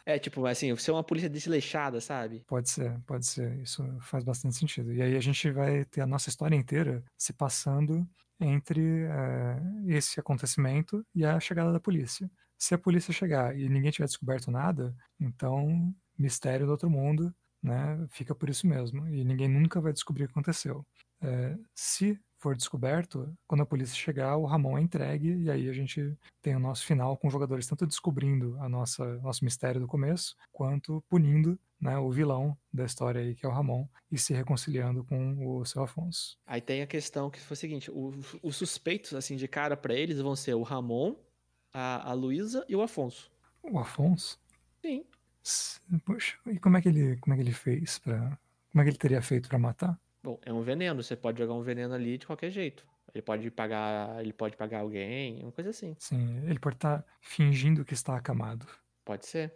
[0.04, 2.44] É, tipo, assim, ser uma polícia desleixada, sabe?
[2.48, 3.56] Pode ser, pode ser.
[3.60, 4.92] Isso faz bastante sentido.
[4.92, 8.04] E aí a gente vai ter a nossa história inteira se passando
[8.40, 12.28] entre é, esse acontecimento e a chegada da polícia.
[12.58, 18.06] Se a polícia chegar e ninguém tiver descoberto nada, então mistério do outro mundo, né?
[18.10, 19.06] Fica por isso mesmo.
[19.08, 20.84] E ninguém nunca vai descobrir o que aconteceu.
[21.20, 25.72] É, se for descoberto, quando a polícia chegar, o Ramon é entregue e aí a
[25.72, 29.86] gente tem o nosso final com os jogadores tanto descobrindo a nossa nosso mistério do
[29.86, 34.32] começo, quanto punindo né, o vilão da história aí, que é o Ramon, e se
[34.32, 36.36] reconciliando com o seu Afonso.
[36.46, 37.90] Aí tem a questão que foi o seguinte,
[38.42, 41.16] os suspeitos, assim, de cara para eles vão ser o Ramon,
[41.72, 43.32] a, a Luísa e o Afonso.
[43.62, 44.38] O Afonso?
[44.80, 45.04] Sim.
[46.04, 48.38] Poxa, e como é que ele, como é que ele fez para
[48.70, 49.98] como é que ele teria feito para matar?
[50.22, 52.86] Bom, é um veneno, você pode jogar um veneno ali de qualquer jeito.
[53.14, 55.94] Ele pode pagar, ele pode pagar alguém, uma coisa assim.
[55.98, 58.66] Sim, ele pode estar tá fingindo que está acamado.
[59.04, 59.52] Pode ser.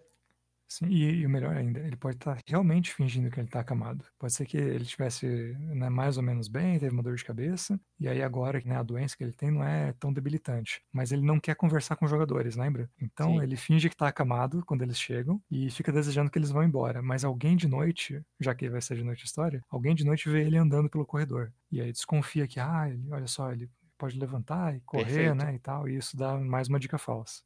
[0.68, 3.60] Sim, e, e, o melhor ainda, ele pode estar tá realmente fingindo que ele está
[3.60, 4.04] acamado.
[4.18, 5.26] Pode ser que ele estivesse
[5.58, 8.82] né, mais ou menos bem, teve uma dor de cabeça, e aí agora né, a
[8.82, 10.82] doença que ele tem não é tão debilitante.
[10.92, 12.90] Mas ele não quer conversar com os jogadores, lembra?
[13.00, 13.42] Então Sim.
[13.42, 17.00] ele finge que está acamado quando eles chegam e fica desejando que eles vão embora.
[17.00, 20.28] Mas alguém de noite, já que vai ser de noite a história, alguém de noite
[20.28, 21.52] vê ele andando pelo corredor.
[21.70, 25.34] E aí desconfia que, ah, ele, olha só, ele pode levantar e correr, Perfeito.
[25.34, 27.42] né, e tal, e isso dá mais uma dica falsa.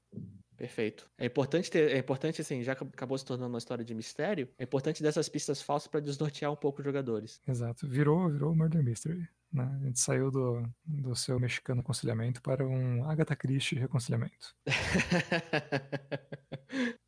[0.61, 1.09] Perfeito.
[1.17, 4.47] É importante ter, é importante assim, já que acabou se tornando uma história de mistério,
[4.59, 7.41] é importante dessas pistas falsas para desnortear um pouco os jogadores.
[7.49, 7.89] Exato.
[7.89, 9.27] Virou, virou Murder Mystery.
[9.51, 9.79] Né?
[9.81, 14.55] A gente saiu do, do seu mexicano conciliamento para um Agatha Christie reconciliamento.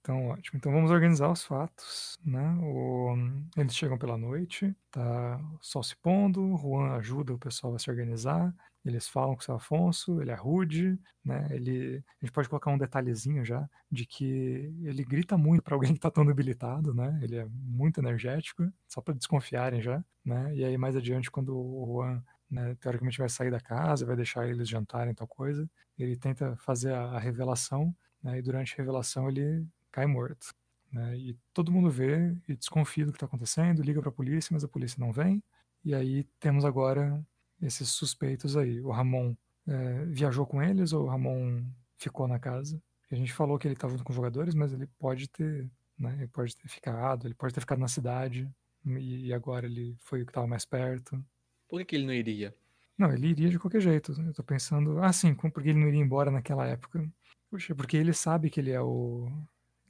[0.00, 0.56] Então, ótimo.
[0.56, 2.56] Então vamos organizar os fatos, né?
[2.62, 3.14] O,
[3.56, 7.78] eles chegam pela noite, tá o sol se pondo, o Juan ajuda o pessoal a
[7.78, 8.54] se organizar,
[8.88, 11.46] eles falam com o seu Afonso, ele é rude, né?
[11.50, 15.92] Ele, a gente pode colocar um detalhezinho já de que ele grita muito para alguém
[15.92, 17.18] que está tão debilitado, né?
[17.22, 20.54] Ele é muito energético, só para desconfiarem já, né?
[20.54, 24.48] E aí mais adiante quando o Juan né, teoricamente vai sair da casa, vai deixar
[24.48, 28.38] eles jantarem tal coisa, ele tenta fazer a, a revelação, né?
[28.38, 30.54] E durante a revelação ele cai morto.
[30.90, 31.16] Né?
[31.18, 34.64] E todo mundo vê e desconfia do que está acontecendo, liga para a polícia, mas
[34.64, 35.42] a polícia não vem.
[35.84, 37.24] E aí temos agora
[37.60, 38.80] esses suspeitos aí.
[38.80, 39.34] O Ramon
[39.66, 41.64] é, viajou com eles ou o Ramon
[41.96, 42.80] ficou na casa?
[43.10, 46.14] A gente falou que ele estava junto com os jogadores, mas ele pode ter, né?
[46.18, 48.48] Ele pode ter ficado, ele pode ter ficado na cidade
[48.84, 51.22] e agora ele foi o que estava mais perto.
[51.68, 52.54] Por que, ele não iria?
[52.96, 54.12] Não, ele iria de qualquer jeito.
[54.20, 57.06] Eu tô pensando, ah, sim, porque ele não iria embora naquela época.
[57.50, 59.30] Puxa, porque ele sabe que ele é o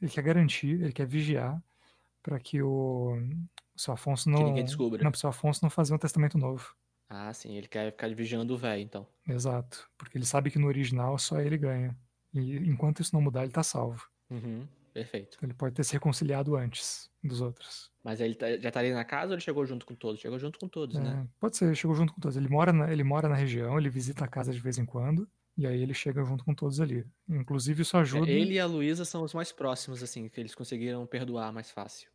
[0.00, 1.60] ele quer garantir, ele quer vigiar
[2.22, 3.16] para que o,
[3.74, 4.38] o seu Afonso não.
[4.38, 5.02] Que ninguém descubra.
[5.02, 6.74] Não, para o seu Afonso não fazer um testamento novo.
[7.08, 9.06] Ah, sim, ele quer ficar vigiando o velho, então.
[9.26, 11.96] Exato, porque ele sabe que no original só ele ganha.
[12.34, 14.06] E enquanto isso não mudar, ele tá salvo.
[14.28, 15.36] Uhum, perfeito.
[15.36, 17.90] Então ele pode ter se reconciliado antes dos outros.
[18.04, 20.20] Mas ele tá, já estaria na casa ou ele chegou junto com todos?
[20.20, 21.26] Chegou junto com todos, é, né?
[21.40, 22.36] Pode ser, chegou junto com todos.
[22.36, 25.26] Ele mora, na, ele mora na região, ele visita a casa de vez em quando.
[25.56, 27.04] E aí ele chega junto com todos ali.
[27.28, 28.30] Inclusive isso ajuda.
[28.30, 32.08] Ele e a Luísa são os mais próximos, assim, que eles conseguiram perdoar mais fácil.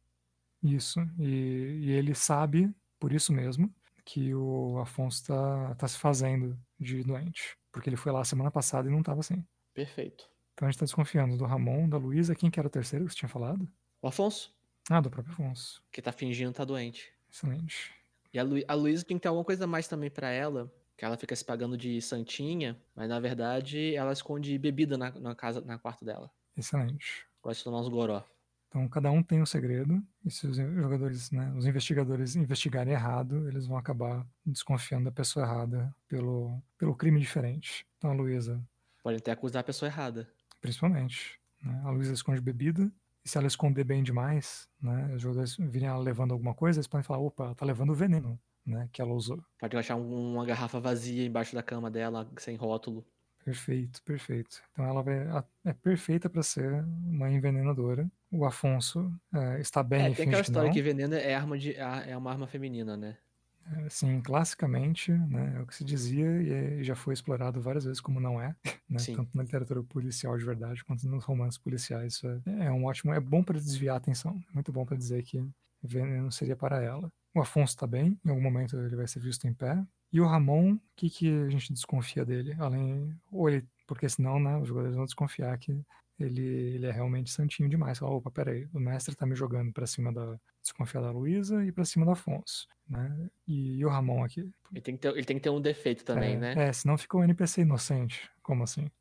[0.63, 1.01] Isso.
[1.19, 3.69] E, e ele sabe, por isso mesmo,
[4.05, 7.57] que o Afonso está tá se fazendo de doente.
[7.71, 9.45] Porque ele foi lá semana passada e não estava assim.
[9.73, 10.29] Perfeito.
[10.53, 12.35] Então a gente está desconfiando do Ramon, da Luísa.
[12.35, 13.67] Quem que era o terceiro que você tinha falado?
[14.01, 14.55] O Afonso.
[14.89, 15.83] Ah, do próprio Afonso.
[15.91, 17.11] Que tá fingindo estar tá doente.
[17.31, 17.91] Excelente.
[18.33, 21.05] E a, Lu a Luísa tem que ter alguma coisa mais também para ela, que
[21.05, 25.61] ela fica se pagando de santinha, mas na verdade ela esconde bebida na, na casa,
[25.61, 26.29] na quarto dela.
[26.55, 27.25] Excelente.
[27.41, 28.23] Gosto de tomar uns goró.
[28.73, 33.47] Então, cada um tem um segredo, e se os jogadores, né, os investigadores investigarem errado,
[33.47, 37.85] eles vão acabar desconfiando da pessoa errada pelo, pelo crime diferente.
[37.99, 38.59] Então, a Luísa.
[39.03, 40.27] Pode até acusar a pessoa errada.
[40.59, 41.39] Principalmente.
[41.61, 41.83] Né?
[41.85, 42.91] A Luísa esconde bebida,
[43.23, 46.87] e se ela esconder bem demais, né, os jogadores virem ela levando alguma coisa, eles
[46.87, 49.39] podem falar: opa, ela tá levando o veneno né, que ela usou.
[49.59, 53.05] Pode achar um, uma garrafa vazia embaixo da cama dela, sem rótulo.
[53.43, 54.61] Perfeito, perfeito.
[54.71, 55.17] Então ela vai,
[55.65, 58.09] é perfeita para ser uma envenenadora.
[58.31, 60.05] O Afonso é, está bem.
[60.05, 63.17] É, tem aquela história que, que veneno é arma de é uma arma feminina, né?
[63.65, 68.01] É, sim, classicamente, né, é o que se dizia e já foi explorado várias vezes
[68.01, 68.53] como não é,
[68.89, 72.15] né, tanto na literatura policial de verdade quanto nos romances policiais.
[72.15, 74.97] Isso é, é um ótimo, é bom para desviar a atenção, é muito bom para
[74.97, 75.41] dizer que
[75.81, 77.09] veneno seria para ela.
[77.33, 79.81] O Afonso está bem, em algum momento ele vai ser visto em pé,
[80.13, 82.55] e o Ramon, o que, que a gente desconfia dele?
[82.59, 85.83] Além, ou ele, porque senão, né, os jogadores vão desconfiar que
[86.19, 87.97] ele, ele é realmente santinho demais.
[87.97, 91.71] Fala, opa, peraí, o mestre tá me jogando para cima da desconfiar da Luísa e
[91.71, 93.27] para cima do Afonso, né?
[93.47, 94.47] E, e, o Ramon aqui.
[94.71, 96.53] Ele tem que ter, ele tem que ter um defeito também, é, né?
[96.67, 98.29] É, senão fica um NPC inocente.
[98.43, 98.91] Como assim?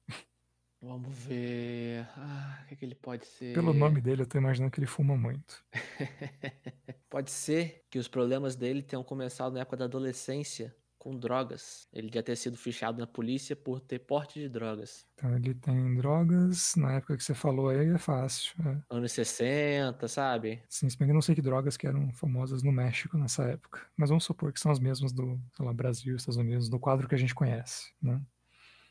[0.81, 2.09] Vamos ver.
[2.17, 3.53] Ah, o que, é que ele pode ser?
[3.53, 5.63] Pelo nome dele, eu tô imaginando que ele fuma muito.
[7.11, 11.89] pode ser que os problemas dele tenham começado na época da adolescência com drogas.
[11.93, 15.05] Ele já ter sido fichado na polícia por ter porte de drogas.
[15.15, 18.55] Então ele tem drogas, na época que você falou aí é fácil.
[18.65, 18.79] É.
[18.89, 20.63] Anos 60, sabe?
[20.69, 23.43] Sim, se bem que eu não sei que drogas que eram famosas no México nessa
[23.43, 23.85] época.
[23.97, 27.09] Mas vamos supor que são as mesmas do, sei lá, Brasil, Estados Unidos, do quadro
[27.09, 28.23] que a gente conhece, né?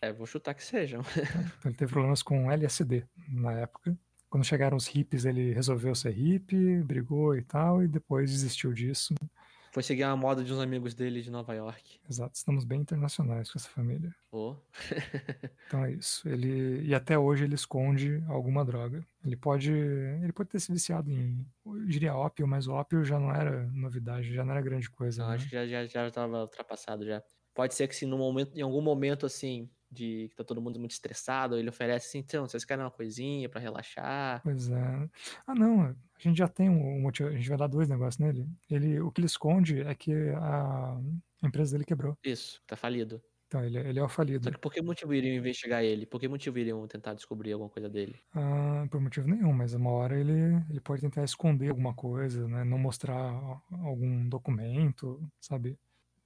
[0.01, 0.99] É, vou chutar que sejam.
[1.59, 3.97] então ele teve problemas com LSD na época.
[4.29, 9.15] Quando chegaram os hippies, ele resolveu ser hippie, brigou e tal, e depois desistiu disso.
[9.71, 12.01] Foi seguir a moda de uns amigos dele de Nova York.
[12.09, 14.13] Exato, estamos bem internacionais com essa família.
[14.29, 14.57] Oh.
[15.65, 16.27] então é isso.
[16.27, 19.01] Ele e até hoje ele esconde alguma droga.
[19.23, 23.17] Ele pode, ele pode ter se viciado em, eu diria ópio, mas o ópio já
[23.17, 25.23] não era novidade, já não era grande coisa.
[25.23, 25.35] Não, né?
[25.35, 27.23] acho que já já já estava ultrapassado já.
[27.53, 30.79] Pode ser que se no momento, em algum momento assim, de que tá todo mundo
[30.79, 34.43] muito estressado, ele oferece assim, então, vocês querem uma coisinha para relaxar?
[34.43, 35.09] Pois é.
[35.45, 38.47] Ah, não, a gente já tem um motivo, a gente vai dar dois negócios nele.
[38.69, 40.99] Ele, o que ele esconde é que a
[41.43, 42.17] empresa dele quebrou.
[42.23, 43.23] Isso, tá falido.
[43.47, 44.43] Então, ele, ele é o falido.
[44.43, 46.05] Só que por que motivo iriam investigar ele?
[46.05, 48.21] Por que motivo iriam tentar descobrir alguma coisa dele?
[48.33, 50.31] Ah, por motivo nenhum, mas uma hora ele,
[50.69, 52.63] ele pode tentar esconder alguma coisa, né?
[52.63, 53.13] Não mostrar
[53.69, 55.77] algum documento, sabe?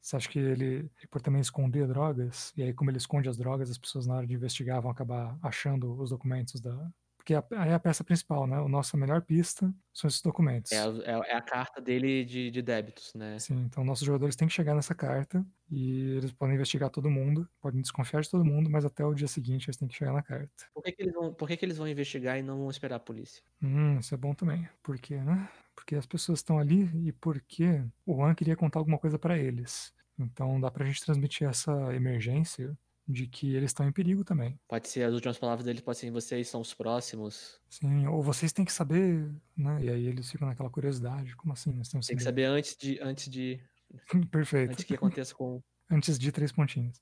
[0.05, 3.71] Você acha que ele, por também esconder drogas, e aí como ele esconde as drogas,
[3.71, 6.91] as pessoas na hora de investigar vão acabar achando os documentos da...
[7.17, 8.55] Porque aí é a peça principal, né?
[8.55, 10.71] A nossa melhor pista são esses documentos.
[10.71, 13.39] É a, é, é a carta dele de, de, débitos, né?
[13.39, 17.49] Sim, então nossos jogadores têm que chegar nessa carta e eles podem investigar todo mundo,
[17.59, 20.21] podem desconfiar de todo mundo, mas até o dia seguinte eles têm que chegar na
[20.21, 20.67] carta.
[20.71, 22.97] Por que, que eles, vão, por que, que eles vão investigar e não vão esperar
[22.97, 23.41] a polícia?
[23.59, 24.69] Hum, isso é bom também.
[24.83, 25.49] Por quê, né?
[25.75, 29.93] Porque as pessoas estão ali e porque o Juan queria contar alguma coisa para eles.
[30.17, 34.59] Então dá pra gente transmitir essa emergência de que eles estão em perigo também.
[34.67, 37.61] Pode ser as últimas palavras deles, pode ser vocês são os próximos.
[37.69, 39.83] Sim, ou vocês têm que saber, né?
[39.83, 41.71] E aí eles ficam naquela curiosidade, como assim?
[41.73, 43.59] Nós temos Tem que saber antes de antes de
[44.31, 44.71] Perfeito.
[44.71, 46.99] Antes que aconteça com antes de três pontinhos.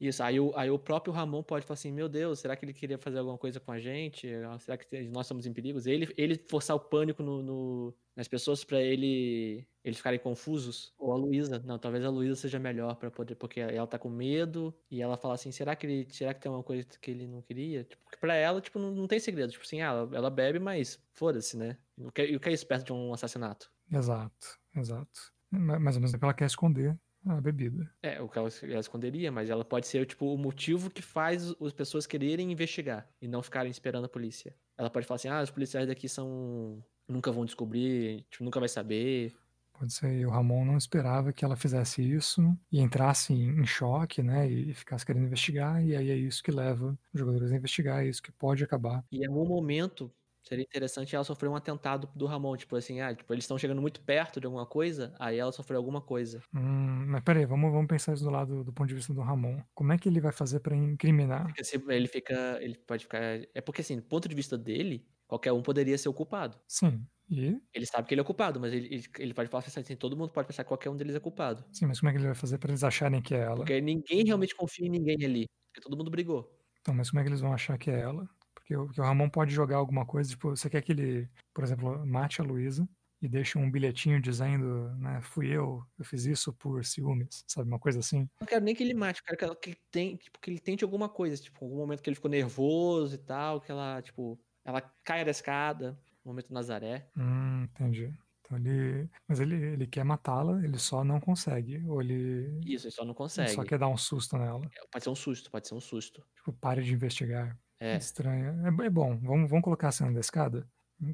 [0.00, 2.74] Isso, aí o, aí o próprio Ramon pode falar assim, meu Deus, será que ele
[2.74, 4.28] queria fazer alguma coisa com a gente?
[4.60, 5.86] Será que nós estamos em perigos?
[5.86, 10.92] Ele, ele forçar o pânico no, no nas pessoas para ele eles ficarem confusos.
[10.98, 14.08] Ou a Luísa, não, talvez a Luísa seja melhor para poder, porque ela tá com
[14.08, 17.26] medo e ela fala assim, será que ele, será que tem uma coisa que ele
[17.26, 17.84] não queria?
[17.84, 21.00] Tipo, para ela, tipo, não, não, tem segredo, tipo assim, ah, ela, ela bebe, mas
[21.12, 21.78] foda-se, né?
[21.96, 23.70] E o que é isso perto de um assassinato?
[23.92, 25.32] Exato, exato.
[25.50, 27.90] Mas ao mesmo tempo ela quer esconder a bebida.
[28.02, 31.54] É, o que ela, ela, esconderia, mas ela pode ser, tipo, o motivo que faz
[31.60, 34.54] as pessoas quererem investigar e não ficarem esperando a polícia.
[34.76, 36.82] Ela pode falar assim, ah, os policiais daqui são...
[37.08, 39.34] nunca vão descobrir, tipo, nunca vai saber.
[39.78, 44.22] Pode ser, e o Ramon não esperava que ela fizesse isso e entrasse em choque,
[44.22, 48.02] né, e ficasse querendo investigar, e aí é isso que leva os jogadores a investigar,
[48.02, 49.04] é isso que pode acabar.
[49.12, 50.10] E em algum momento,
[50.46, 53.82] Seria interessante ela sofrer um atentado do Ramon, tipo assim, ah, tipo, eles estão chegando
[53.82, 56.40] muito perto de alguma coisa, aí ela sofreu alguma coisa.
[56.54, 59.60] Hum, mas peraí, vamos, vamos pensar isso do lado do ponto de vista do Ramon.
[59.74, 61.52] Como é que ele vai fazer para incriminar?
[61.88, 62.58] Ele fica.
[62.62, 63.20] Ele pode ficar.
[63.54, 66.56] É porque assim, do ponto de vista dele, qualquer um poderia ser o culpado.
[66.68, 67.04] Sim.
[67.28, 67.60] E?
[67.74, 70.30] Ele sabe que ele é culpado, mas ele, ele, ele pode falar assim, todo mundo
[70.30, 71.64] pode pensar que qualquer um deles é culpado.
[71.72, 73.56] Sim, mas como é que ele vai fazer para eles acharem que é ela?
[73.56, 75.46] Porque ninguém realmente confia em ninguém ali.
[75.68, 76.56] Porque todo mundo brigou.
[76.80, 78.28] Então, mas como é que eles vão achar que é ela?
[78.66, 82.04] Porque o, o Ramon pode jogar alguma coisa, tipo, você quer que ele, por exemplo,
[82.04, 82.88] mate a Luísa,
[83.22, 87.78] e deixa um bilhetinho dizendo, né, fui eu, eu fiz isso por ciúmes, sabe, uma
[87.78, 88.28] coisa assim.
[88.40, 90.82] Não quero nem que ele mate, eu quero que ele, tem, tipo, que ele tente
[90.82, 94.80] alguma coisa, tipo, algum momento que ele ficou nervoso e tal, que ela, tipo, ela
[95.04, 97.08] caia da escada, momento Nazaré.
[97.16, 98.12] Hum, entendi.
[98.40, 102.92] Então ele, mas ele, ele quer matá-la, ele só não consegue, ou ele Isso, ele
[102.92, 103.54] só não ele consegue.
[103.54, 104.64] só quer dar um susto nela.
[104.66, 106.24] É, Pode ser um susto, pode ser um susto.
[106.36, 107.58] Tipo, pare de investigar.
[107.78, 108.66] É, Estranho.
[108.66, 110.66] É, é bom, vamos, vamos colocar a cena da escada,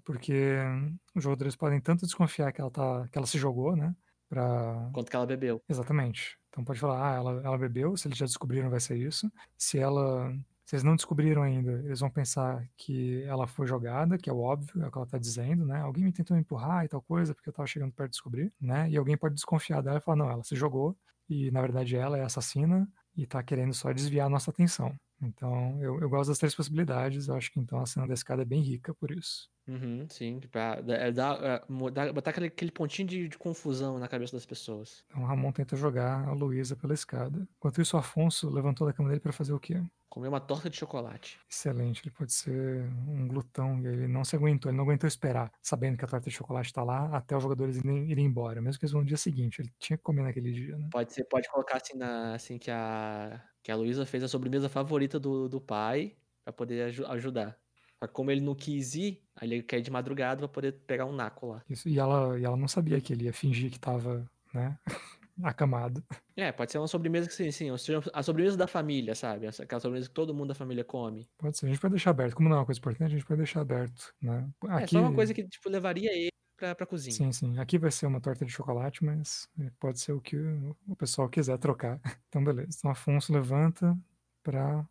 [0.04, 3.94] porque hum, os jogadores podem tanto desconfiar que ela tá, que ela se jogou, né,
[4.28, 4.90] pra...
[4.92, 5.62] quanto que ela bebeu.
[5.68, 6.38] Exatamente.
[6.48, 9.30] Então pode falar, ah, ela, ela bebeu, se eles já descobriram vai ser isso.
[9.56, 10.30] Se ela,
[10.66, 14.40] se eles não descobriram ainda, eles vão pensar que ela foi jogada, que é o
[14.40, 15.80] óbvio, é o que ela tá dizendo, né?
[15.80, 18.88] Alguém me tentou empurrar e tal coisa, porque eu tava chegando perto de descobrir, né?
[18.90, 20.96] E alguém pode desconfiar dela e falar, não, ela se jogou,
[21.28, 22.86] e na verdade ela é assassina
[23.16, 24.94] e tá querendo só desviar a nossa atenção.
[25.22, 28.42] Então, eu, eu gosto das três possibilidades, eu acho que então a cena da escada
[28.42, 29.48] é bem rica por isso.
[29.68, 34.36] Uhum, sim, pra é, dar, é, botar aquele, aquele pontinho de, de confusão na cabeça
[34.36, 35.04] das pessoas.
[35.06, 37.46] Então, Ramon tenta jogar a Luísa pela escada.
[37.56, 39.80] Enquanto isso, Afonso levantou da cama dele para fazer o quê?
[40.08, 41.38] Comer uma torta de chocolate.
[41.48, 45.50] Excelente, ele pode ser um glutão e ele não se aguentou, ele não aguentou esperar,
[45.62, 48.78] sabendo que a torta de chocolate está lá, até os jogadores irem, irem embora, mesmo
[48.78, 50.88] que eles vão no dia seguinte, ele tinha que comer naquele dia, né?
[50.90, 54.68] Pode ser, pode colocar assim, na, assim que a, que a Luísa fez a sobremesa
[54.68, 57.58] favorita do, do pai pra poder aju- ajudar.
[57.98, 60.72] Só que como ele não quis ir, aí ele quer ir de madrugada pra poder
[60.86, 61.62] pegar um naco lá.
[61.70, 64.76] Isso, e, ela, e ela não sabia que ele ia fingir que estava, né,
[65.42, 66.02] acamado.
[66.36, 67.68] É, pode ser uma sobremesa que sim, sim,
[68.12, 69.46] a sobremesa da família, sabe?
[69.46, 71.28] Aquela sobremesa que todo mundo da família come.
[71.38, 73.26] Pode ser, a gente pode deixar aberto, como não é uma coisa importante, a gente
[73.26, 74.48] pode deixar aberto, né?
[74.80, 76.10] É só uma coisa que, tipo, levaria
[76.66, 77.14] ele pra, pra cozinha.
[77.14, 77.58] Sim, sim.
[77.58, 79.48] Aqui vai ser uma torta de chocolate, mas
[79.78, 80.36] pode ser o que
[80.86, 82.00] o pessoal quiser trocar.
[82.28, 82.78] Então, beleza.
[82.78, 83.96] Então, Afonso levanta
[84.42, 84.86] para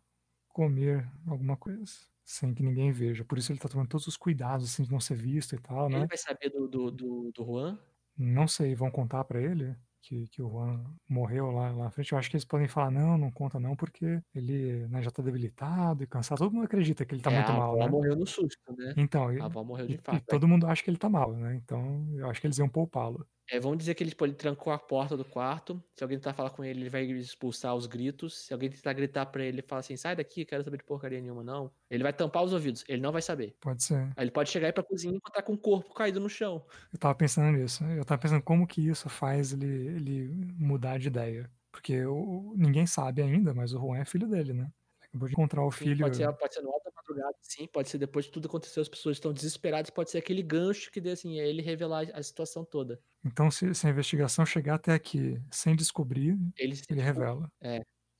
[0.48, 1.92] comer alguma coisa,
[2.24, 3.24] sem que ninguém veja.
[3.24, 5.90] Por isso ele tá tomando todos os cuidados, assim, de não ser visto e tal,
[5.90, 6.06] Ele né?
[6.06, 7.78] vai saber do, do, do, do Juan?
[8.16, 12.12] Não sei, vão contar para ele que, que o Juan morreu lá, lá na frente.
[12.12, 15.22] Eu acho que eles podem falar, não, não conta não, porque ele né, já tá
[15.22, 16.38] debilitado e cansado.
[16.38, 17.88] Todo mundo acredita que ele tá é, muito a mal, avó né?
[17.88, 18.94] morreu no susto, né?
[18.96, 20.26] Então, e, A avó morreu e- de e infarto.
[20.28, 21.54] todo mundo acha que ele tá mal, né?
[21.56, 23.26] Então, eu acho que eles iam poupá-lo.
[23.52, 25.84] É, vamos dizer que ele, tipo, ele trancou a porta do quarto.
[25.94, 28.46] Se alguém tentar falar com ele, ele vai expulsar os gritos.
[28.46, 31.20] Se alguém tentar gritar pra ele, ele fala assim: sai daqui, quero saber de porcaria
[31.20, 31.70] nenhuma, não.
[31.90, 33.54] Ele vai tampar os ouvidos, ele não vai saber.
[33.60, 34.10] Pode ser.
[34.16, 36.64] Aí ele pode chegar aí pra cozinha e encontrar com o corpo caído no chão.
[36.90, 37.84] Eu tava pensando nisso.
[37.84, 40.28] Eu tava pensando como que isso faz ele, ele
[40.58, 41.50] mudar de ideia.
[41.70, 44.72] Porque o, ninguém sabe ainda, mas o Juan é filho dele, né?
[45.12, 46.00] Acabou de encontrar o Sim, filho.
[46.00, 47.66] Pode ser, pode ser no alto da madrugada, sim.
[47.66, 49.90] Pode ser depois de tudo acontecer, as pessoas estão desesperadas.
[49.90, 52.98] Pode ser aquele gancho que dê assim, é ele revelar a situação toda.
[53.22, 57.46] Então, se, se a investigação chegar até aqui sem descobrir, Ele ele revela.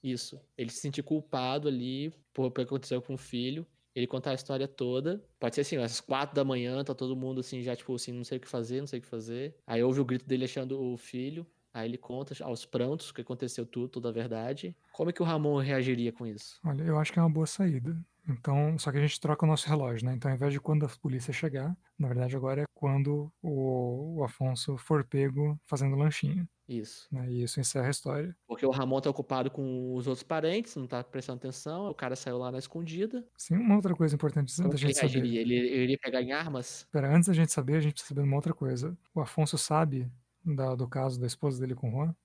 [0.03, 0.39] Isso.
[0.59, 3.67] Ele se sentir culpado ali por, pelo que aconteceu com o filho.
[3.95, 5.25] Ele contar a história toda.
[5.39, 8.25] Pode ser assim, às quatro da manhã, tá todo mundo assim, já, tipo assim, não
[8.25, 9.57] sei o que fazer, não sei o que fazer.
[9.67, 11.47] Aí ouve o grito dele achando o filho.
[11.73, 14.77] Aí ele conta aos prantos o que aconteceu tudo, toda a verdade.
[14.93, 16.61] Como é que o Ramon reagiria com isso?
[16.65, 17.97] Olha, eu acho que é uma boa saída.
[18.29, 20.15] Então, só que a gente troca o nosso relógio, né?
[20.15, 24.25] Então, ao invés de quando a polícia chegar, na verdade agora é quando o, o
[24.25, 27.09] Afonso for pego fazendo lanchinho, Isso.
[27.11, 27.29] né?
[27.31, 28.37] E isso encerra a história.
[28.47, 31.89] Porque o Ramon tá ocupado com os outros parentes, não tá prestando atenção.
[31.89, 33.27] O cara saiu lá na escondida.
[33.37, 35.19] Sim, uma outra coisa importante Como da gente saber.
[35.19, 36.81] Ele, ele iria pegar em armas?
[36.81, 38.97] Espera, antes da gente saber, a gente precisa saber uma outra coisa.
[39.15, 40.11] O Afonso sabe
[40.45, 42.17] da- do caso da esposa dele com o Juan?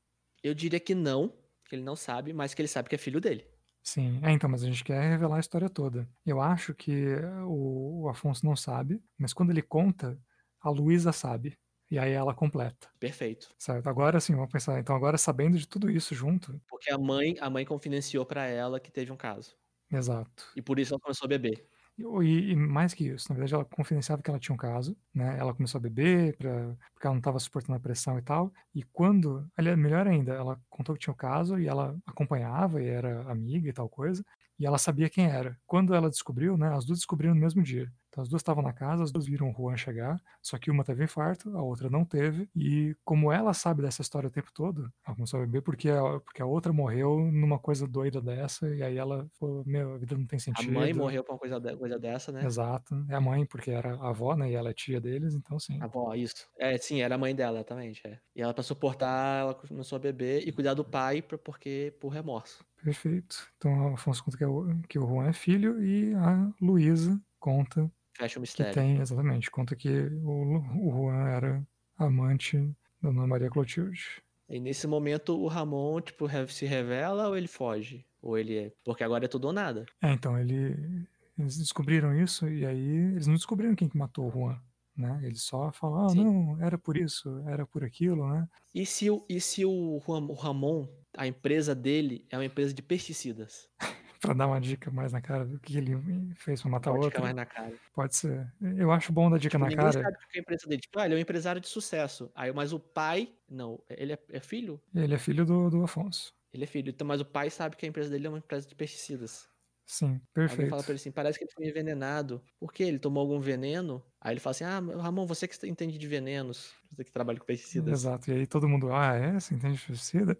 [0.41, 1.29] Eu diria que não,
[1.69, 3.45] que ele não sabe, mas que ele sabe que é filho dele.
[3.83, 6.09] Sim, é, então, mas a gente quer revelar a história toda.
[6.25, 7.15] Eu acho que
[7.45, 10.19] o, o Afonso não sabe, mas quando ele conta,
[10.59, 11.57] a Luísa sabe.
[11.89, 13.55] E aí ela completa, Perfeito.
[13.57, 13.87] certo?
[13.89, 14.79] Agora sim, vamos pensar.
[14.79, 18.79] Então, agora sabendo de tudo isso junto, Porque a mãe, a mãe confidenciou pra ela
[18.79, 19.57] que teve um caso.
[19.89, 20.43] exato.
[20.55, 21.67] E por isso ela começou a beber.
[21.99, 25.35] E, e mais que isso, na verdade, ela confidenciava que ela tinha um caso, né?
[25.39, 28.53] Ela começou a beber pra, porque ela não estava suportando a pressão e tal.
[28.73, 32.87] E quando, aliás, melhor ainda, ela contou que tinha um caso e ela acompanhava e
[32.87, 34.23] era amiga e tal coisa.
[34.59, 35.57] E ela sabia quem era.
[35.65, 36.69] Quando ela descobriu, né?
[36.75, 37.91] As duas descobriram no mesmo dia.
[38.09, 40.83] Então as duas estavam na casa, as duas viram o Juan chegar, só que uma
[40.83, 42.49] teve infarto, a outra não teve.
[42.55, 46.19] E como ela sabe dessa história o tempo todo, ela começou a beber porque a,
[46.21, 50.17] porque a outra morreu numa coisa doida dessa, e aí ela falou, meu, a vida
[50.17, 50.73] não tem A sentido.
[50.75, 52.43] mãe morreu por uma coisa, de- coisa dessa, né?
[52.45, 52.95] Exato.
[53.09, 54.49] É a mãe, porque era a avó, né?
[54.51, 55.79] E ela é tia deles, então sim.
[55.79, 56.49] A avó, isso.
[56.57, 58.01] É, sim, era a mãe dela, exatamente.
[58.07, 58.19] É.
[58.35, 62.65] E ela, pra suportar, ela começou a beber e cuidar do pai, porque por remorso.
[62.83, 63.51] Perfeito.
[63.57, 67.19] Então, o Afonso conta que, é o, que o Juan é filho e a Luísa
[67.39, 68.73] conta Fecha o que mistério.
[68.73, 69.89] tem, exatamente, conta que
[70.23, 70.57] o,
[70.87, 71.67] o Juan era
[71.97, 72.57] amante
[73.01, 74.21] da Dona Maria Clotilde.
[74.49, 78.05] E nesse momento o Ramon, tipo, se revela ou ele foge?
[78.21, 78.73] Ou ele é.
[78.83, 79.85] Porque agora é tudo ou nada.
[80.01, 81.07] É, então, ele,
[81.37, 84.59] eles descobriram isso e aí eles não descobriram quem que matou o Juan,
[84.95, 85.19] né?
[85.23, 86.23] Eles só falam, ah, Sim.
[86.23, 88.47] não, era por isso, era por aquilo, né?
[88.73, 89.99] E se e se o
[90.35, 90.87] Ramon,
[91.17, 93.69] a empresa dele, é uma empresa de pesticidas?
[94.19, 95.95] Pra dar uma dica mais na cara do que ele
[96.35, 97.11] fez pra matar Pode outro.
[97.11, 97.71] ficar mais na cara.
[97.93, 98.51] Pode ser.
[98.75, 99.91] Eu acho bom dar dica Tipo, na cara.
[99.91, 100.81] sabe que é a empresa dele.
[100.81, 102.31] Tipo, ah, ele é um empresário de sucesso.
[102.33, 103.31] Aí, mas o pai.
[103.47, 104.81] Não, ele é, é filho?
[104.95, 106.33] Ele é filho do, do Afonso.
[106.51, 106.89] Ele é filho.
[106.89, 109.47] Então, mas o pai sabe que a empresa dele é uma empresa de pesticidas.
[109.87, 110.69] Sim, Alguém perfeito.
[110.69, 112.43] fala pra ele assim, parece que ele foi envenenado.
[112.59, 112.83] Por quê?
[112.83, 114.03] Ele tomou algum veneno?
[114.19, 116.73] Aí ele fala assim, ah, Ramon, você que entende de venenos.
[116.91, 117.99] Você que trabalha com pesticidas.
[117.99, 118.29] Exato.
[118.31, 119.33] E aí todo mundo, ah, é?
[119.33, 120.37] Você entende de pesticida?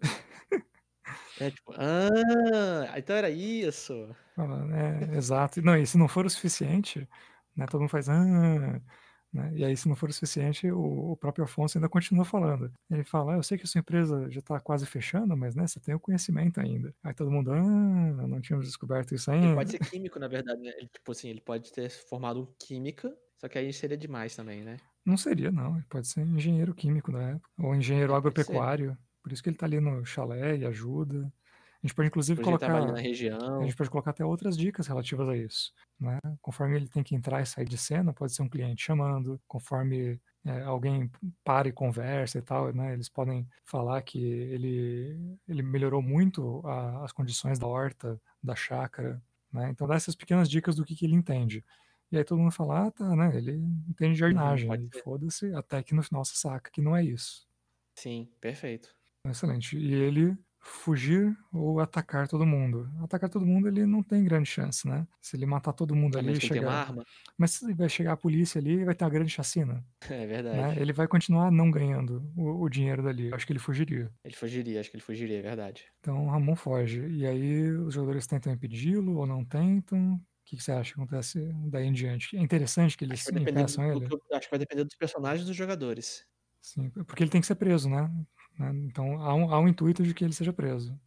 [1.40, 3.92] É tipo, ah, então era isso.
[4.36, 5.60] É, exato.
[5.62, 7.08] Não, e se não for o suficiente,
[7.56, 8.80] né, todo mundo faz, ah,
[9.32, 9.52] né?
[9.54, 12.72] E aí, se não for o suficiente, o, o próprio Afonso ainda continua falando.
[12.90, 15.66] Ele fala, ah, eu sei que a sua empresa já está quase fechando, mas né,
[15.66, 16.94] você tem o conhecimento ainda.
[17.02, 19.54] Aí todo mundo, ah, não tínhamos descoberto isso Ele ainda.
[19.56, 20.70] pode ser químico, na verdade, né?
[20.76, 24.62] Ele, tipo assim, ele pode ter formado um química, só que aí seria demais também,
[24.62, 24.76] né?
[25.04, 25.76] Não seria, não.
[25.76, 28.96] Ele pode ser engenheiro químico da época, ou engenheiro agropecuário.
[29.22, 31.30] Por isso que ele está ali no chalé e ajuda.
[31.88, 32.86] A gente pode, inclusive, colocar...
[32.86, 33.60] na região.
[33.60, 35.72] A gente pode colocar até outras dicas relativas a isso.
[35.98, 36.18] Né?
[36.42, 40.20] Conforme ele tem que entrar e sair de cena, pode ser um cliente chamando, conforme
[40.44, 41.10] é, alguém
[41.42, 42.92] para e conversa e tal, né?
[42.92, 49.22] eles podem falar que ele, ele melhorou muito a, as condições da horta, da chácara.
[49.50, 49.70] Né?
[49.70, 51.64] Então dá essas pequenas dicas do que, que ele entende.
[52.12, 53.36] E aí todo mundo fala, ah, tá, né?
[53.36, 53.52] Ele
[53.88, 54.70] entende de jardinagem.
[54.70, 55.02] Uhum, ser.
[55.02, 57.46] foda-se, até que no final você saca que não é isso.
[57.94, 58.94] Sim, perfeito.
[59.26, 59.76] Excelente.
[59.76, 62.90] E ele fugir ou atacar todo mundo.
[63.02, 65.06] Atacar todo mundo ele não tem grande chance, né?
[65.20, 66.70] Se ele matar todo mundo A ali e chegar.
[66.70, 67.04] arma.
[67.38, 69.84] Mas se vai chegar a polícia ali, vai ter uma grande chacina.
[70.10, 70.26] É Né?
[70.26, 70.80] verdade.
[70.80, 73.28] Ele vai continuar não ganhando o, o dinheiro dali.
[73.28, 74.12] Eu acho que ele fugiria.
[74.24, 75.90] Ele fugiria, acho que ele fugiria, é verdade.
[76.00, 77.06] Então o Ramon foge.
[77.08, 80.14] E aí os jogadores tentam impedi-lo ou não tentam.
[80.14, 82.36] O que, que você acha que acontece daí em diante?
[82.36, 84.08] É interessante que eles impeçam ele?
[84.08, 86.24] do acho que vai depender dos personagens e dos jogadores.
[86.60, 88.10] Sim, porque ele tem que ser preso, né?
[88.58, 88.70] Né?
[88.86, 90.98] Então há um, há um intuito de que ele seja preso.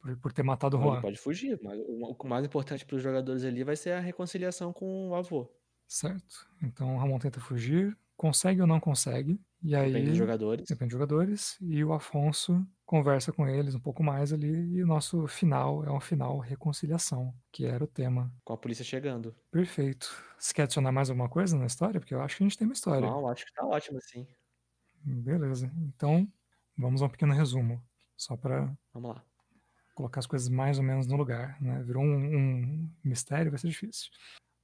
[0.00, 1.00] Por, por ter matado o Ou ele Juan.
[1.00, 4.72] pode fugir, mas o, o mais importante para os jogadores ali vai ser a reconciliação
[4.72, 5.50] com o avô.
[5.86, 6.48] Certo.
[6.62, 10.66] Então o Ramon tenta fugir, consegue ou não consegue, e aí Depende dos jogadores.
[10.68, 14.86] depende dos jogadores, e o Afonso conversa com eles um pouco mais ali, e o
[14.86, 18.32] nosso final é um final reconciliação, que era o tema.
[18.44, 19.34] Com a polícia chegando.
[19.50, 20.10] Perfeito.
[20.38, 22.00] Você quer adicionar mais alguma coisa na história?
[22.00, 23.06] Porque eu acho que a gente tem uma história.
[23.08, 24.26] Não, acho que tá ótimo assim.
[25.04, 25.70] Beleza.
[25.76, 26.26] Então,
[26.76, 27.82] vamos a um pequeno resumo,
[28.16, 28.74] só para
[29.94, 31.82] colocar as coisas mais ou menos no lugar, né?
[31.82, 34.10] Virou um, um mistério, vai ser difícil.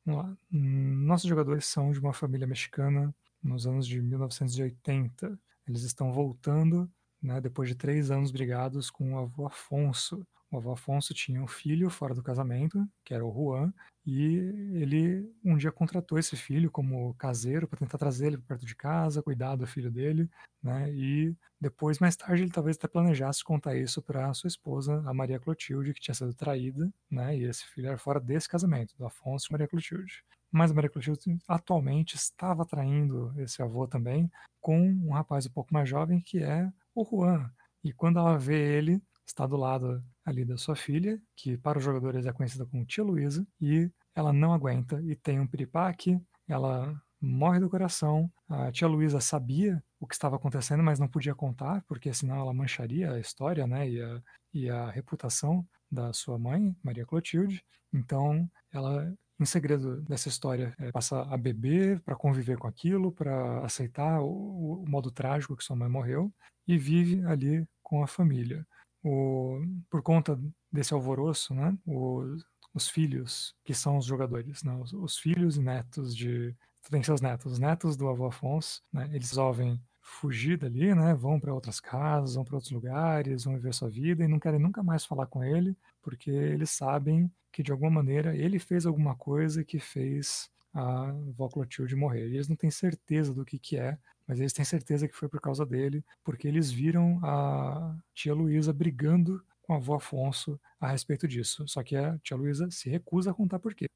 [0.05, 0.37] Vamos lá.
[0.51, 5.39] Nossos jogadores são de uma família mexicana nos anos de 1980.
[5.67, 6.91] Eles estão voltando,
[7.23, 10.27] né, depois de três anos brigados com o avô Afonso.
[10.51, 13.73] O avô Afonso tinha um filho fora do casamento, que era o Juan,
[14.07, 14.37] e
[14.81, 19.23] ele um dia contratou esse filho como caseiro para tentar trazer ele perto de casa,
[19.23, 20.31] cuidar do filho dele,
[20.63, 20.91] né?
[20.91, 25.39] E depois, mais tarde, ele talvez até planejasse contar isso para sua esposa, a Maria
[25.39, 27.37] Clotilde, que tinha sido traída, né?
[27.37, 30.25] E esse filho era fora desse casamento, do Afonso e Maria Clotilde.
[30.51, 34.31] Mas a Maria Clotilde atualmente estava traindo esse avô também
[34.63, 37.51] com um rapaz um pouco mais jovem que é o Juan.
[37.85, 41.85] E quando ela vê ele, está do lado ali da sua filha, que para os
[41.85, 46.95] jogadores é conhecida como Tia Luísa, e ela não aguenta e tem um piripaque, ela
[47.21, 48.31] morre do coração.
[48.49, 52.55] A tia Luísa sabia o que estava acontecendo, mas não podia contar, porque senão ela
[52.55, 54.23] mancharia a história né, e, a,
[54.55, 57.63] e a reputação da sua mãe, Maria Clotilde.
[57.93, 63.65] Então, ela, em segredo dessa história, é, passa a beber para conviver com aquilo, para
[63.65, 66.33] aceitar o, o modo trágico que sua mãe morreu,
[66.67, 68.67] e vive ali com a família.
[69.03, 70.39] O, por conta
[70.71, 72.45] desse alvoroço, né, os,
[72.75, 76.55] os filhos, que são os jogadores, né, os, os filhos e netos de.
[76.91, 81.39] Tem seus netos, os netos do avô Afonso, né, eles resolvem fugir dali, né, vão
[81.39, 84.83] para outras casas, vão para outros lugares, vão viver sua vida e não querem nunca
[84.83, 89.63] mais falar com ele, porque eles sabem que de alguma maneira ele fez alguma coisa
[89.63, 92.29] que fez a avó Clotilde morrer.
[92.29, 93.99] E eles não têm certeza do que, que é,
[94.29, 98.73] mas eles têm certeza que foi por causa dele, porque eles viram a tia Luísa
[98.73, 101.67] brigando com a avó Afonso a respeito disso.
[101.67, 103.87] Só que a tia Luísa se recusa a contar por quê.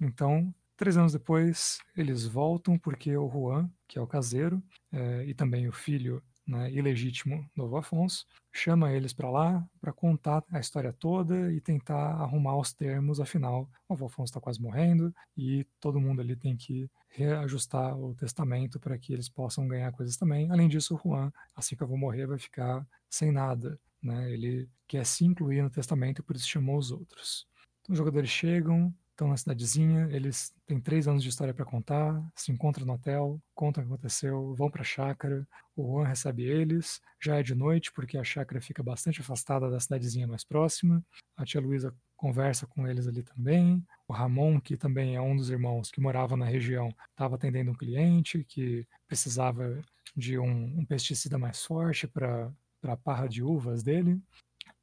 [0.00, 4.62] Então, três anos depois, eles voltam porque o Juan, que é o caseiro,
[4.92, 9.92] é, e também o filho né, ilegítimo do avô Afonso, chama eles para lá para
[9.92, 13.20] contar a história toda e tentar arrumar os termos.
[13.20, 18.14] Afinal, o avô Afonso está quase morrendo e todo mundo ali tem que reajustar o
[18.14, 20.50] testamento para que eles possam ganhar coisas também.
[20.50, 23.78] Além disso, o Juan, assim que eu vou morrer, vai ficar sem nada.
[24.02, 24.32] Né?
[24.32, 27.46] Ele quer se incluir no testamento por isso chamou os outros.
[27.82, 32.22] Então, os jogadores chegam, estão na cidadezinha, eles têm três anos de história para contar,
[32.34, 35.46] se encontram no hotel, contam o que aconteceu, vão para a chácara,
[35.76, 39.78] o Juan recebe eles, já é de noite porque a chácara fica bastante afastada da
[39.78, 41.04] cidadezinha mais próxima,
[41.36, 45.50] a tia Luísa conversa com eles ali também, o Ramon, que também é um dos
[45.50, 49.82] irmãos que morava na região, estava atendendo um cliente que precisava
[50.16, 52.50] de um, um pesticida mais forte para
[52.84, 54.18] a parra de uvas dele,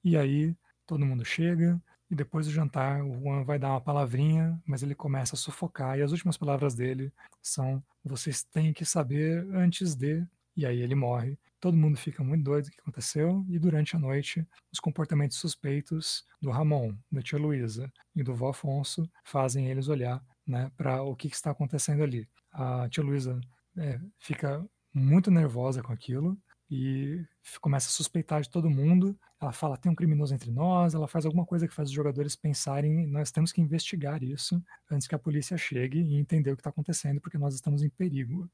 [0.04, 4.62] e aí todo mundo chega, e depois do jantar, o Juan vai dar uma palavrinha,
[4.66, 5.98] mas ele começa a sufocar.
[5.98, 10.26] E as últimas palavras dele são: Vocês têm que saber antes de.
[10.56, 11.38] E aí ele morre.
[11.60, 13.46] Todo mundo fica muito doido o que aconteceu.
[13.50, 18.50] E durante a noite, os comportamentos suspeitos do Ramon, da tia Luísa e do vô
[18.50, 22.28] Afonso fazem eles olhar né, para o que, que, está acontecendo ali.
[22.52, 23.40] A tia Luísa
[23.76, 26.38] é, fica muito nervosa com aquilo
[26.70, 27.24] e
[27.62, 29.18] começa a suspeitar de todo mundo.
[29.42, 30.94] Ela fala: tem um criminoso entre nós.
[30.94, 34.62] Ela faz alguma coisa que faz os jogadores pensarem: nós temos que investigar isso
[34.92, 37.90] antes que a polícia chegue e entender o que está acontecendo, porque nós estamos em
[37.90, 38.50] perigo.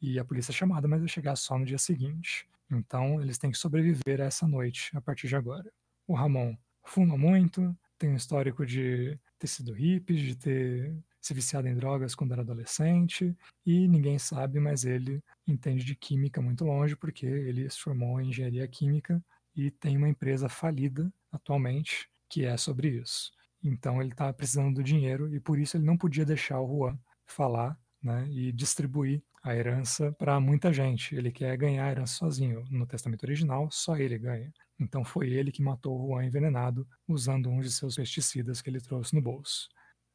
[0.00, 2.48] E a polícia é chamada, mas vai chegar só no dia seguinte.
[2.70, 5.70] Então eles têm que sobreviver a essa noite a partir de agora.
[6.06, 10.94] O Ramon fuma muito, tem um histórico de ter sido hippie, de ter
[11.26, 16.40] se viciado em drogas quando era adolescente, e ninguém sabe, mas ele entende de química
[16.40, 19.22] muito longe, porque ele se formou em engenharia química
[19.54, 23.32] e tem uma empresa falida atualmente que é sobre isso.
[23.62, 26.98] Então ele está precisando do dinheiro e por isso ele não podia deixar o Juan
[27.24, 31.16] falar né, e distribuir a herança para muita gente.
[31.16, 32.64] Ele quer ganhar a herança sozinho.
[32.70, 34.52] No testamento original, só ele ganha.
[34.78, 38.80] Então foi ele que matou o Juan envenenado usando um de seus pesticidas que ele
[38.80, 39.68] trouxe no bolso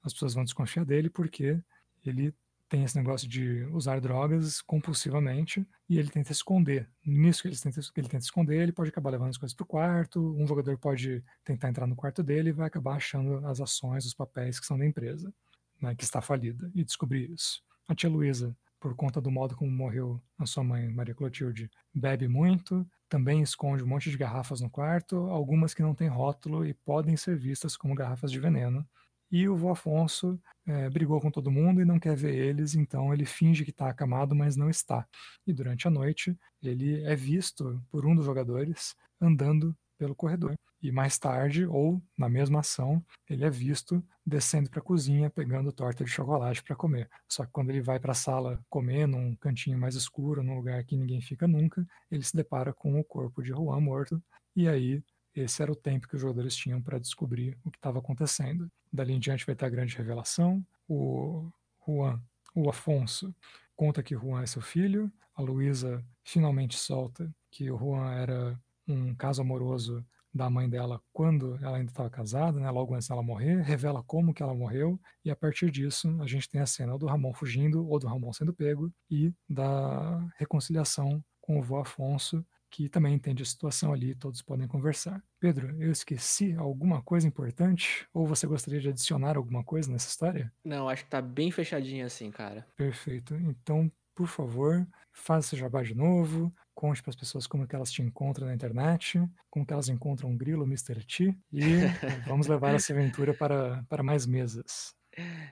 [0.03, 1.59] as pessoas vão desconfiar dele porque
[2.05, 2.33] ele
[2.71, 6.89] tem esse negócio de usar drogas compulsivamente e ele tenta esconder.
[7.05, 9.67] Nisso que ele tenta, ele tenta esconder, ele pode acabar levando as coisas para o
[9.67, 14.05] quarto, um jogador pode tentar entrar no quarto dele e vai acabar achando as ações,
[14.05, 15.33] os papéis que são da empresa,
[15.81, 17.61] né, que está falida, e descobrir isso.
[17.89, 22.29] A tia Luísa, por conta do modo como morreu a sua mãe, Maria Clotilde, bebe
[22.29, 26.73] muito, também esconde um monte de garrafas no quarto, algumas que não têm rótulo e
[26.73, 28.87] podem ser vistas como garrafas de veneno,
[29.31, 33.13] e o vô Afonso é, brigou com todo mundo e não quer ver eles, então
[33.13, 35.07] ele finge que está acamado, mas não está.
[35.47, 40.55] E durante a noite, ele é visto por um dos jogadores andando pelo corredor.
[40.81, 45.71] E mais tarde, ou na mesma ação, ele é visto descendo para a cozinha pegando
[45.71, 47.07] torta de chocolate para comer.
[47.29, 50.83] Só que quando ele vai para a sala comer num cantinho mais escuro, num lugar
[50.83, 54.21] que ninguém fica nunca, ele se depara com o corpo de Juan morto.
[54.55, 55.03] E aí
[55.35, 58.69] esse era o tempo que os jogadores tinham para descobrir o que estava acontecendo.
[58.91, 60.65] Dali em diante vai ter a grande revelação.
[60.87, 61.49] O
[61.85, 62.21] Juan,
[62.53, 63.33] o Afonso,
[63.75, 65.11] conta que Juan é seu filho.
[65.35, 71.55] A Luísa finalmente solta que o Juan era um caso amoroso da mãe dela quando
[71.61, 75.29] ela ainda estava casada, né, logo antes dela morrer, revela como que ela morreu, e
[75.29, 78.53] a partir disso a gente tem a cena do Ramon fugindo ou do Ramon sendo
[78.53, 84.41] pego e da reconciliação com o vô Afonso, que também entende a situação ali, todos
[84.41, 85.21] podem conversar.
[85.39, 88.07] Pedro, eu esqueci alguma coisa importante?
[88.13, 90.51] Ou você gostaria de adicionar alguma coisa nessa história?
[90.63, 92.65] Não, acho que tá bem fechadinho assim, cara.
[92.77, 93.35] Perfeito.
[93.35, 97.91] Então, por favor, faça esse jabá de novo, conte para as pessoas como que elas
[97.91, 101.03] te encontram na internet, como que elas encontram o Grilo, Mr.
[101.05, 101.61] T, e
[102.25, 104.95] vamos levar essa aventura para, para mais mesas.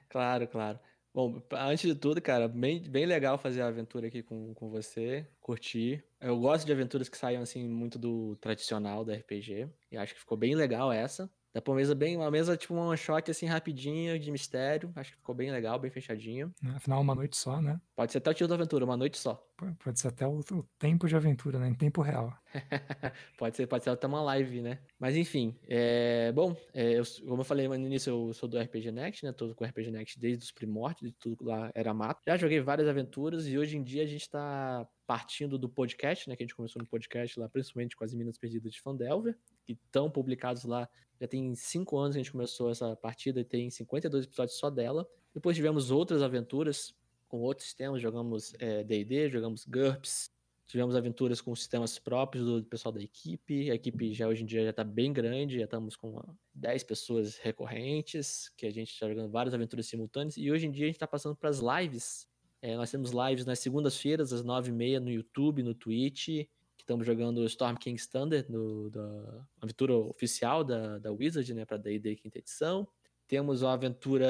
[0.08, 0.80] Claro, claro.
[1.14, 5.28] Bom, antes de tudo, cara, bem, bem legal fazer a aventura aqui com, com você,
[5.42, 6.04] curtir.
[6.22, 10.20] Eu gosto de aventuras que saiam, assim, muito do tradicional da RPG, e acho que
[10.20, 11.30] ficou bem legal essa.
[11.54, 14.92] Dá pra uma mesa bem, uma mesa tipo um one shot assim rapidinho, de mistério.
[14.96, 16.54] Acho que ficou bem legal, bem fechadinho.
[16.76, 17.82] Afinal, uma noite só, né?
[17.96, 19.44] Pode ser até o tiro da aventura, uma noite só.
[19.84, 21.68] Pode ser até o, o tempo de aventura, né?
[21.68, 22.32] Em tempo real.
[23.38, 24.80] pode ser, pode ser até uma live, né?
[25.00, 26.32] Mas enfim, é...
[26.32, 29.32] bom, é, eu, como eu falei no início, eu sou do RPG Next, né?
[29.32, 32.22] Tô com o RPG Next desde os primórdios, de tudo lá era mato.
[32.28, 36.36] Já joguei várias aventuras e hoje em dia a gente tá partindo do podcast, né?
[36.36, 39.36] Que a gente começou no podcast lá, principalmente com as Minas Perdidas de Fandelver,
[39.76, 40.90] que estão publicados lá
[41.20, 44.70] já tem cinco anos que a gente começou essa partida e tem 52 episódios só
[44.70, 45.08] dela.
[45.34, 46.96] Depois tivemos outras aventuras
[47.28, 48.54] com outros sistemas, jogamos
[48.88, 50.32] D&D, é, jogamos GURPS,
[50.66, 53.70] tivemos aventuras com sistemas próprios do pessoal da equipe.
[53.70, 56.20] A equipe já hoje em dia já está bem grande, já estamos com
[56.56, 60.38] 10 pessoas recorrentes, que a gente está jogando várias aventuras simultâneas.
[60.38, 62.28] E hoje em dia a gente está passando para as lives.
[62.62, 66.48] É, nós temos lives nas segundas-feiras, às 9h30 no YouTube, no Twitch
[66.90, 72.16] estamos jogando Storm King's Thunder, no, da aventura oficial da, da Wizard, né, para D&D
[72.16, 72.88] quinta edição.
[73.28, 74.28] Temos uma aventura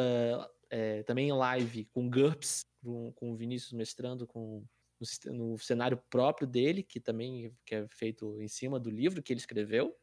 [0.70, 4.62] é, também em live com GURPS, com, com o Vinícius mestrando com,
[5.00, 9.32] no, no, cenário próprio dele, que também que é feito em cima do livro que
[9.32, 9.96] ele escreveu.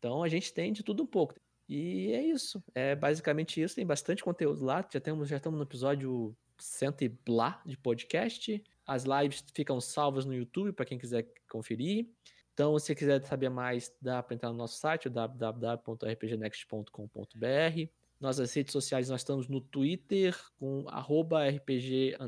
[0.00, 1.36] Então a gente tem de tudo um pouco.
[1.68, 2.60] E é isso.
[2.74, 3.76] É basicamente isso.
[3.76, 4.84] Tem bastante conteúdo lá.
[4.92, 8.60] Já, temos, já estamos no episódio cento e blá de podcast.
[8.92, 12.08] As lives ficam salvas no YouTube para quem quiser conferir.
[12.52, 17.90] Então, se quiser saber mais, dá para entrar no nosso site, www.rpgnext.com.br.
[18.20, 22.18] Nossas redes sociais, nós estamos no Twitter com arroba RPG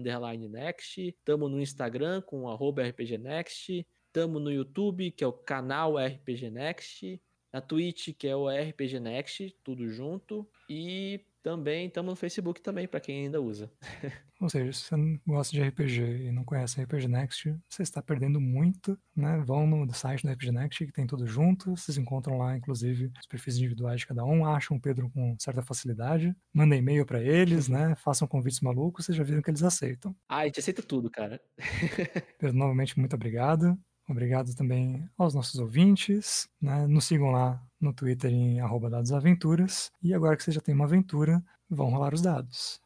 [0.49, 1.09] Next.
[1.09, 3.87] Estamos no Instagram com arroba RPG Next.
[4.07, 7.21] Estamos no YouTube, que é o canal RPG Next.
[7.53, 10.49] Na Twitch, que é o RPG Next, tudo junto.
[10.69, 13.71] E também estamos no Facebook também, para quem ainda usa.
[14.41, 18.03] Ou seja, se você não gosta de RPG e não conhece RPG Next, você está
[18.03, 19.43] perdendo muito, né?
[19.47, 21.77] Vão no site do RPG Next, que tem tudo junto.
[21.77, 24.47] Vocês encontram lá, inclusive, os perfis individuais de cada um.
[24.47, 26.35] Acham o Pedro com certa facilidade.
[26.53, 27.95] Mandem e-mail para eles, né?
[28.03, 30.17] Façam convites malucos, vocês já viram que eles aceitam.
[30.29, 31.41] Ah, a gente aceita tudo, cara.
[32.41, 33.79] Pedro, novamente, muito obrigado.
[34.09, 36.49] Obrigado também aos nossos ouvintes.
[36.61, 36.87] Né?
[36.87, 39.91] Nos sigam lá no Twitter em dadosaventuras.
[40.03, 42.81] E agora que você já tem uma aventura, vão rolar os dados.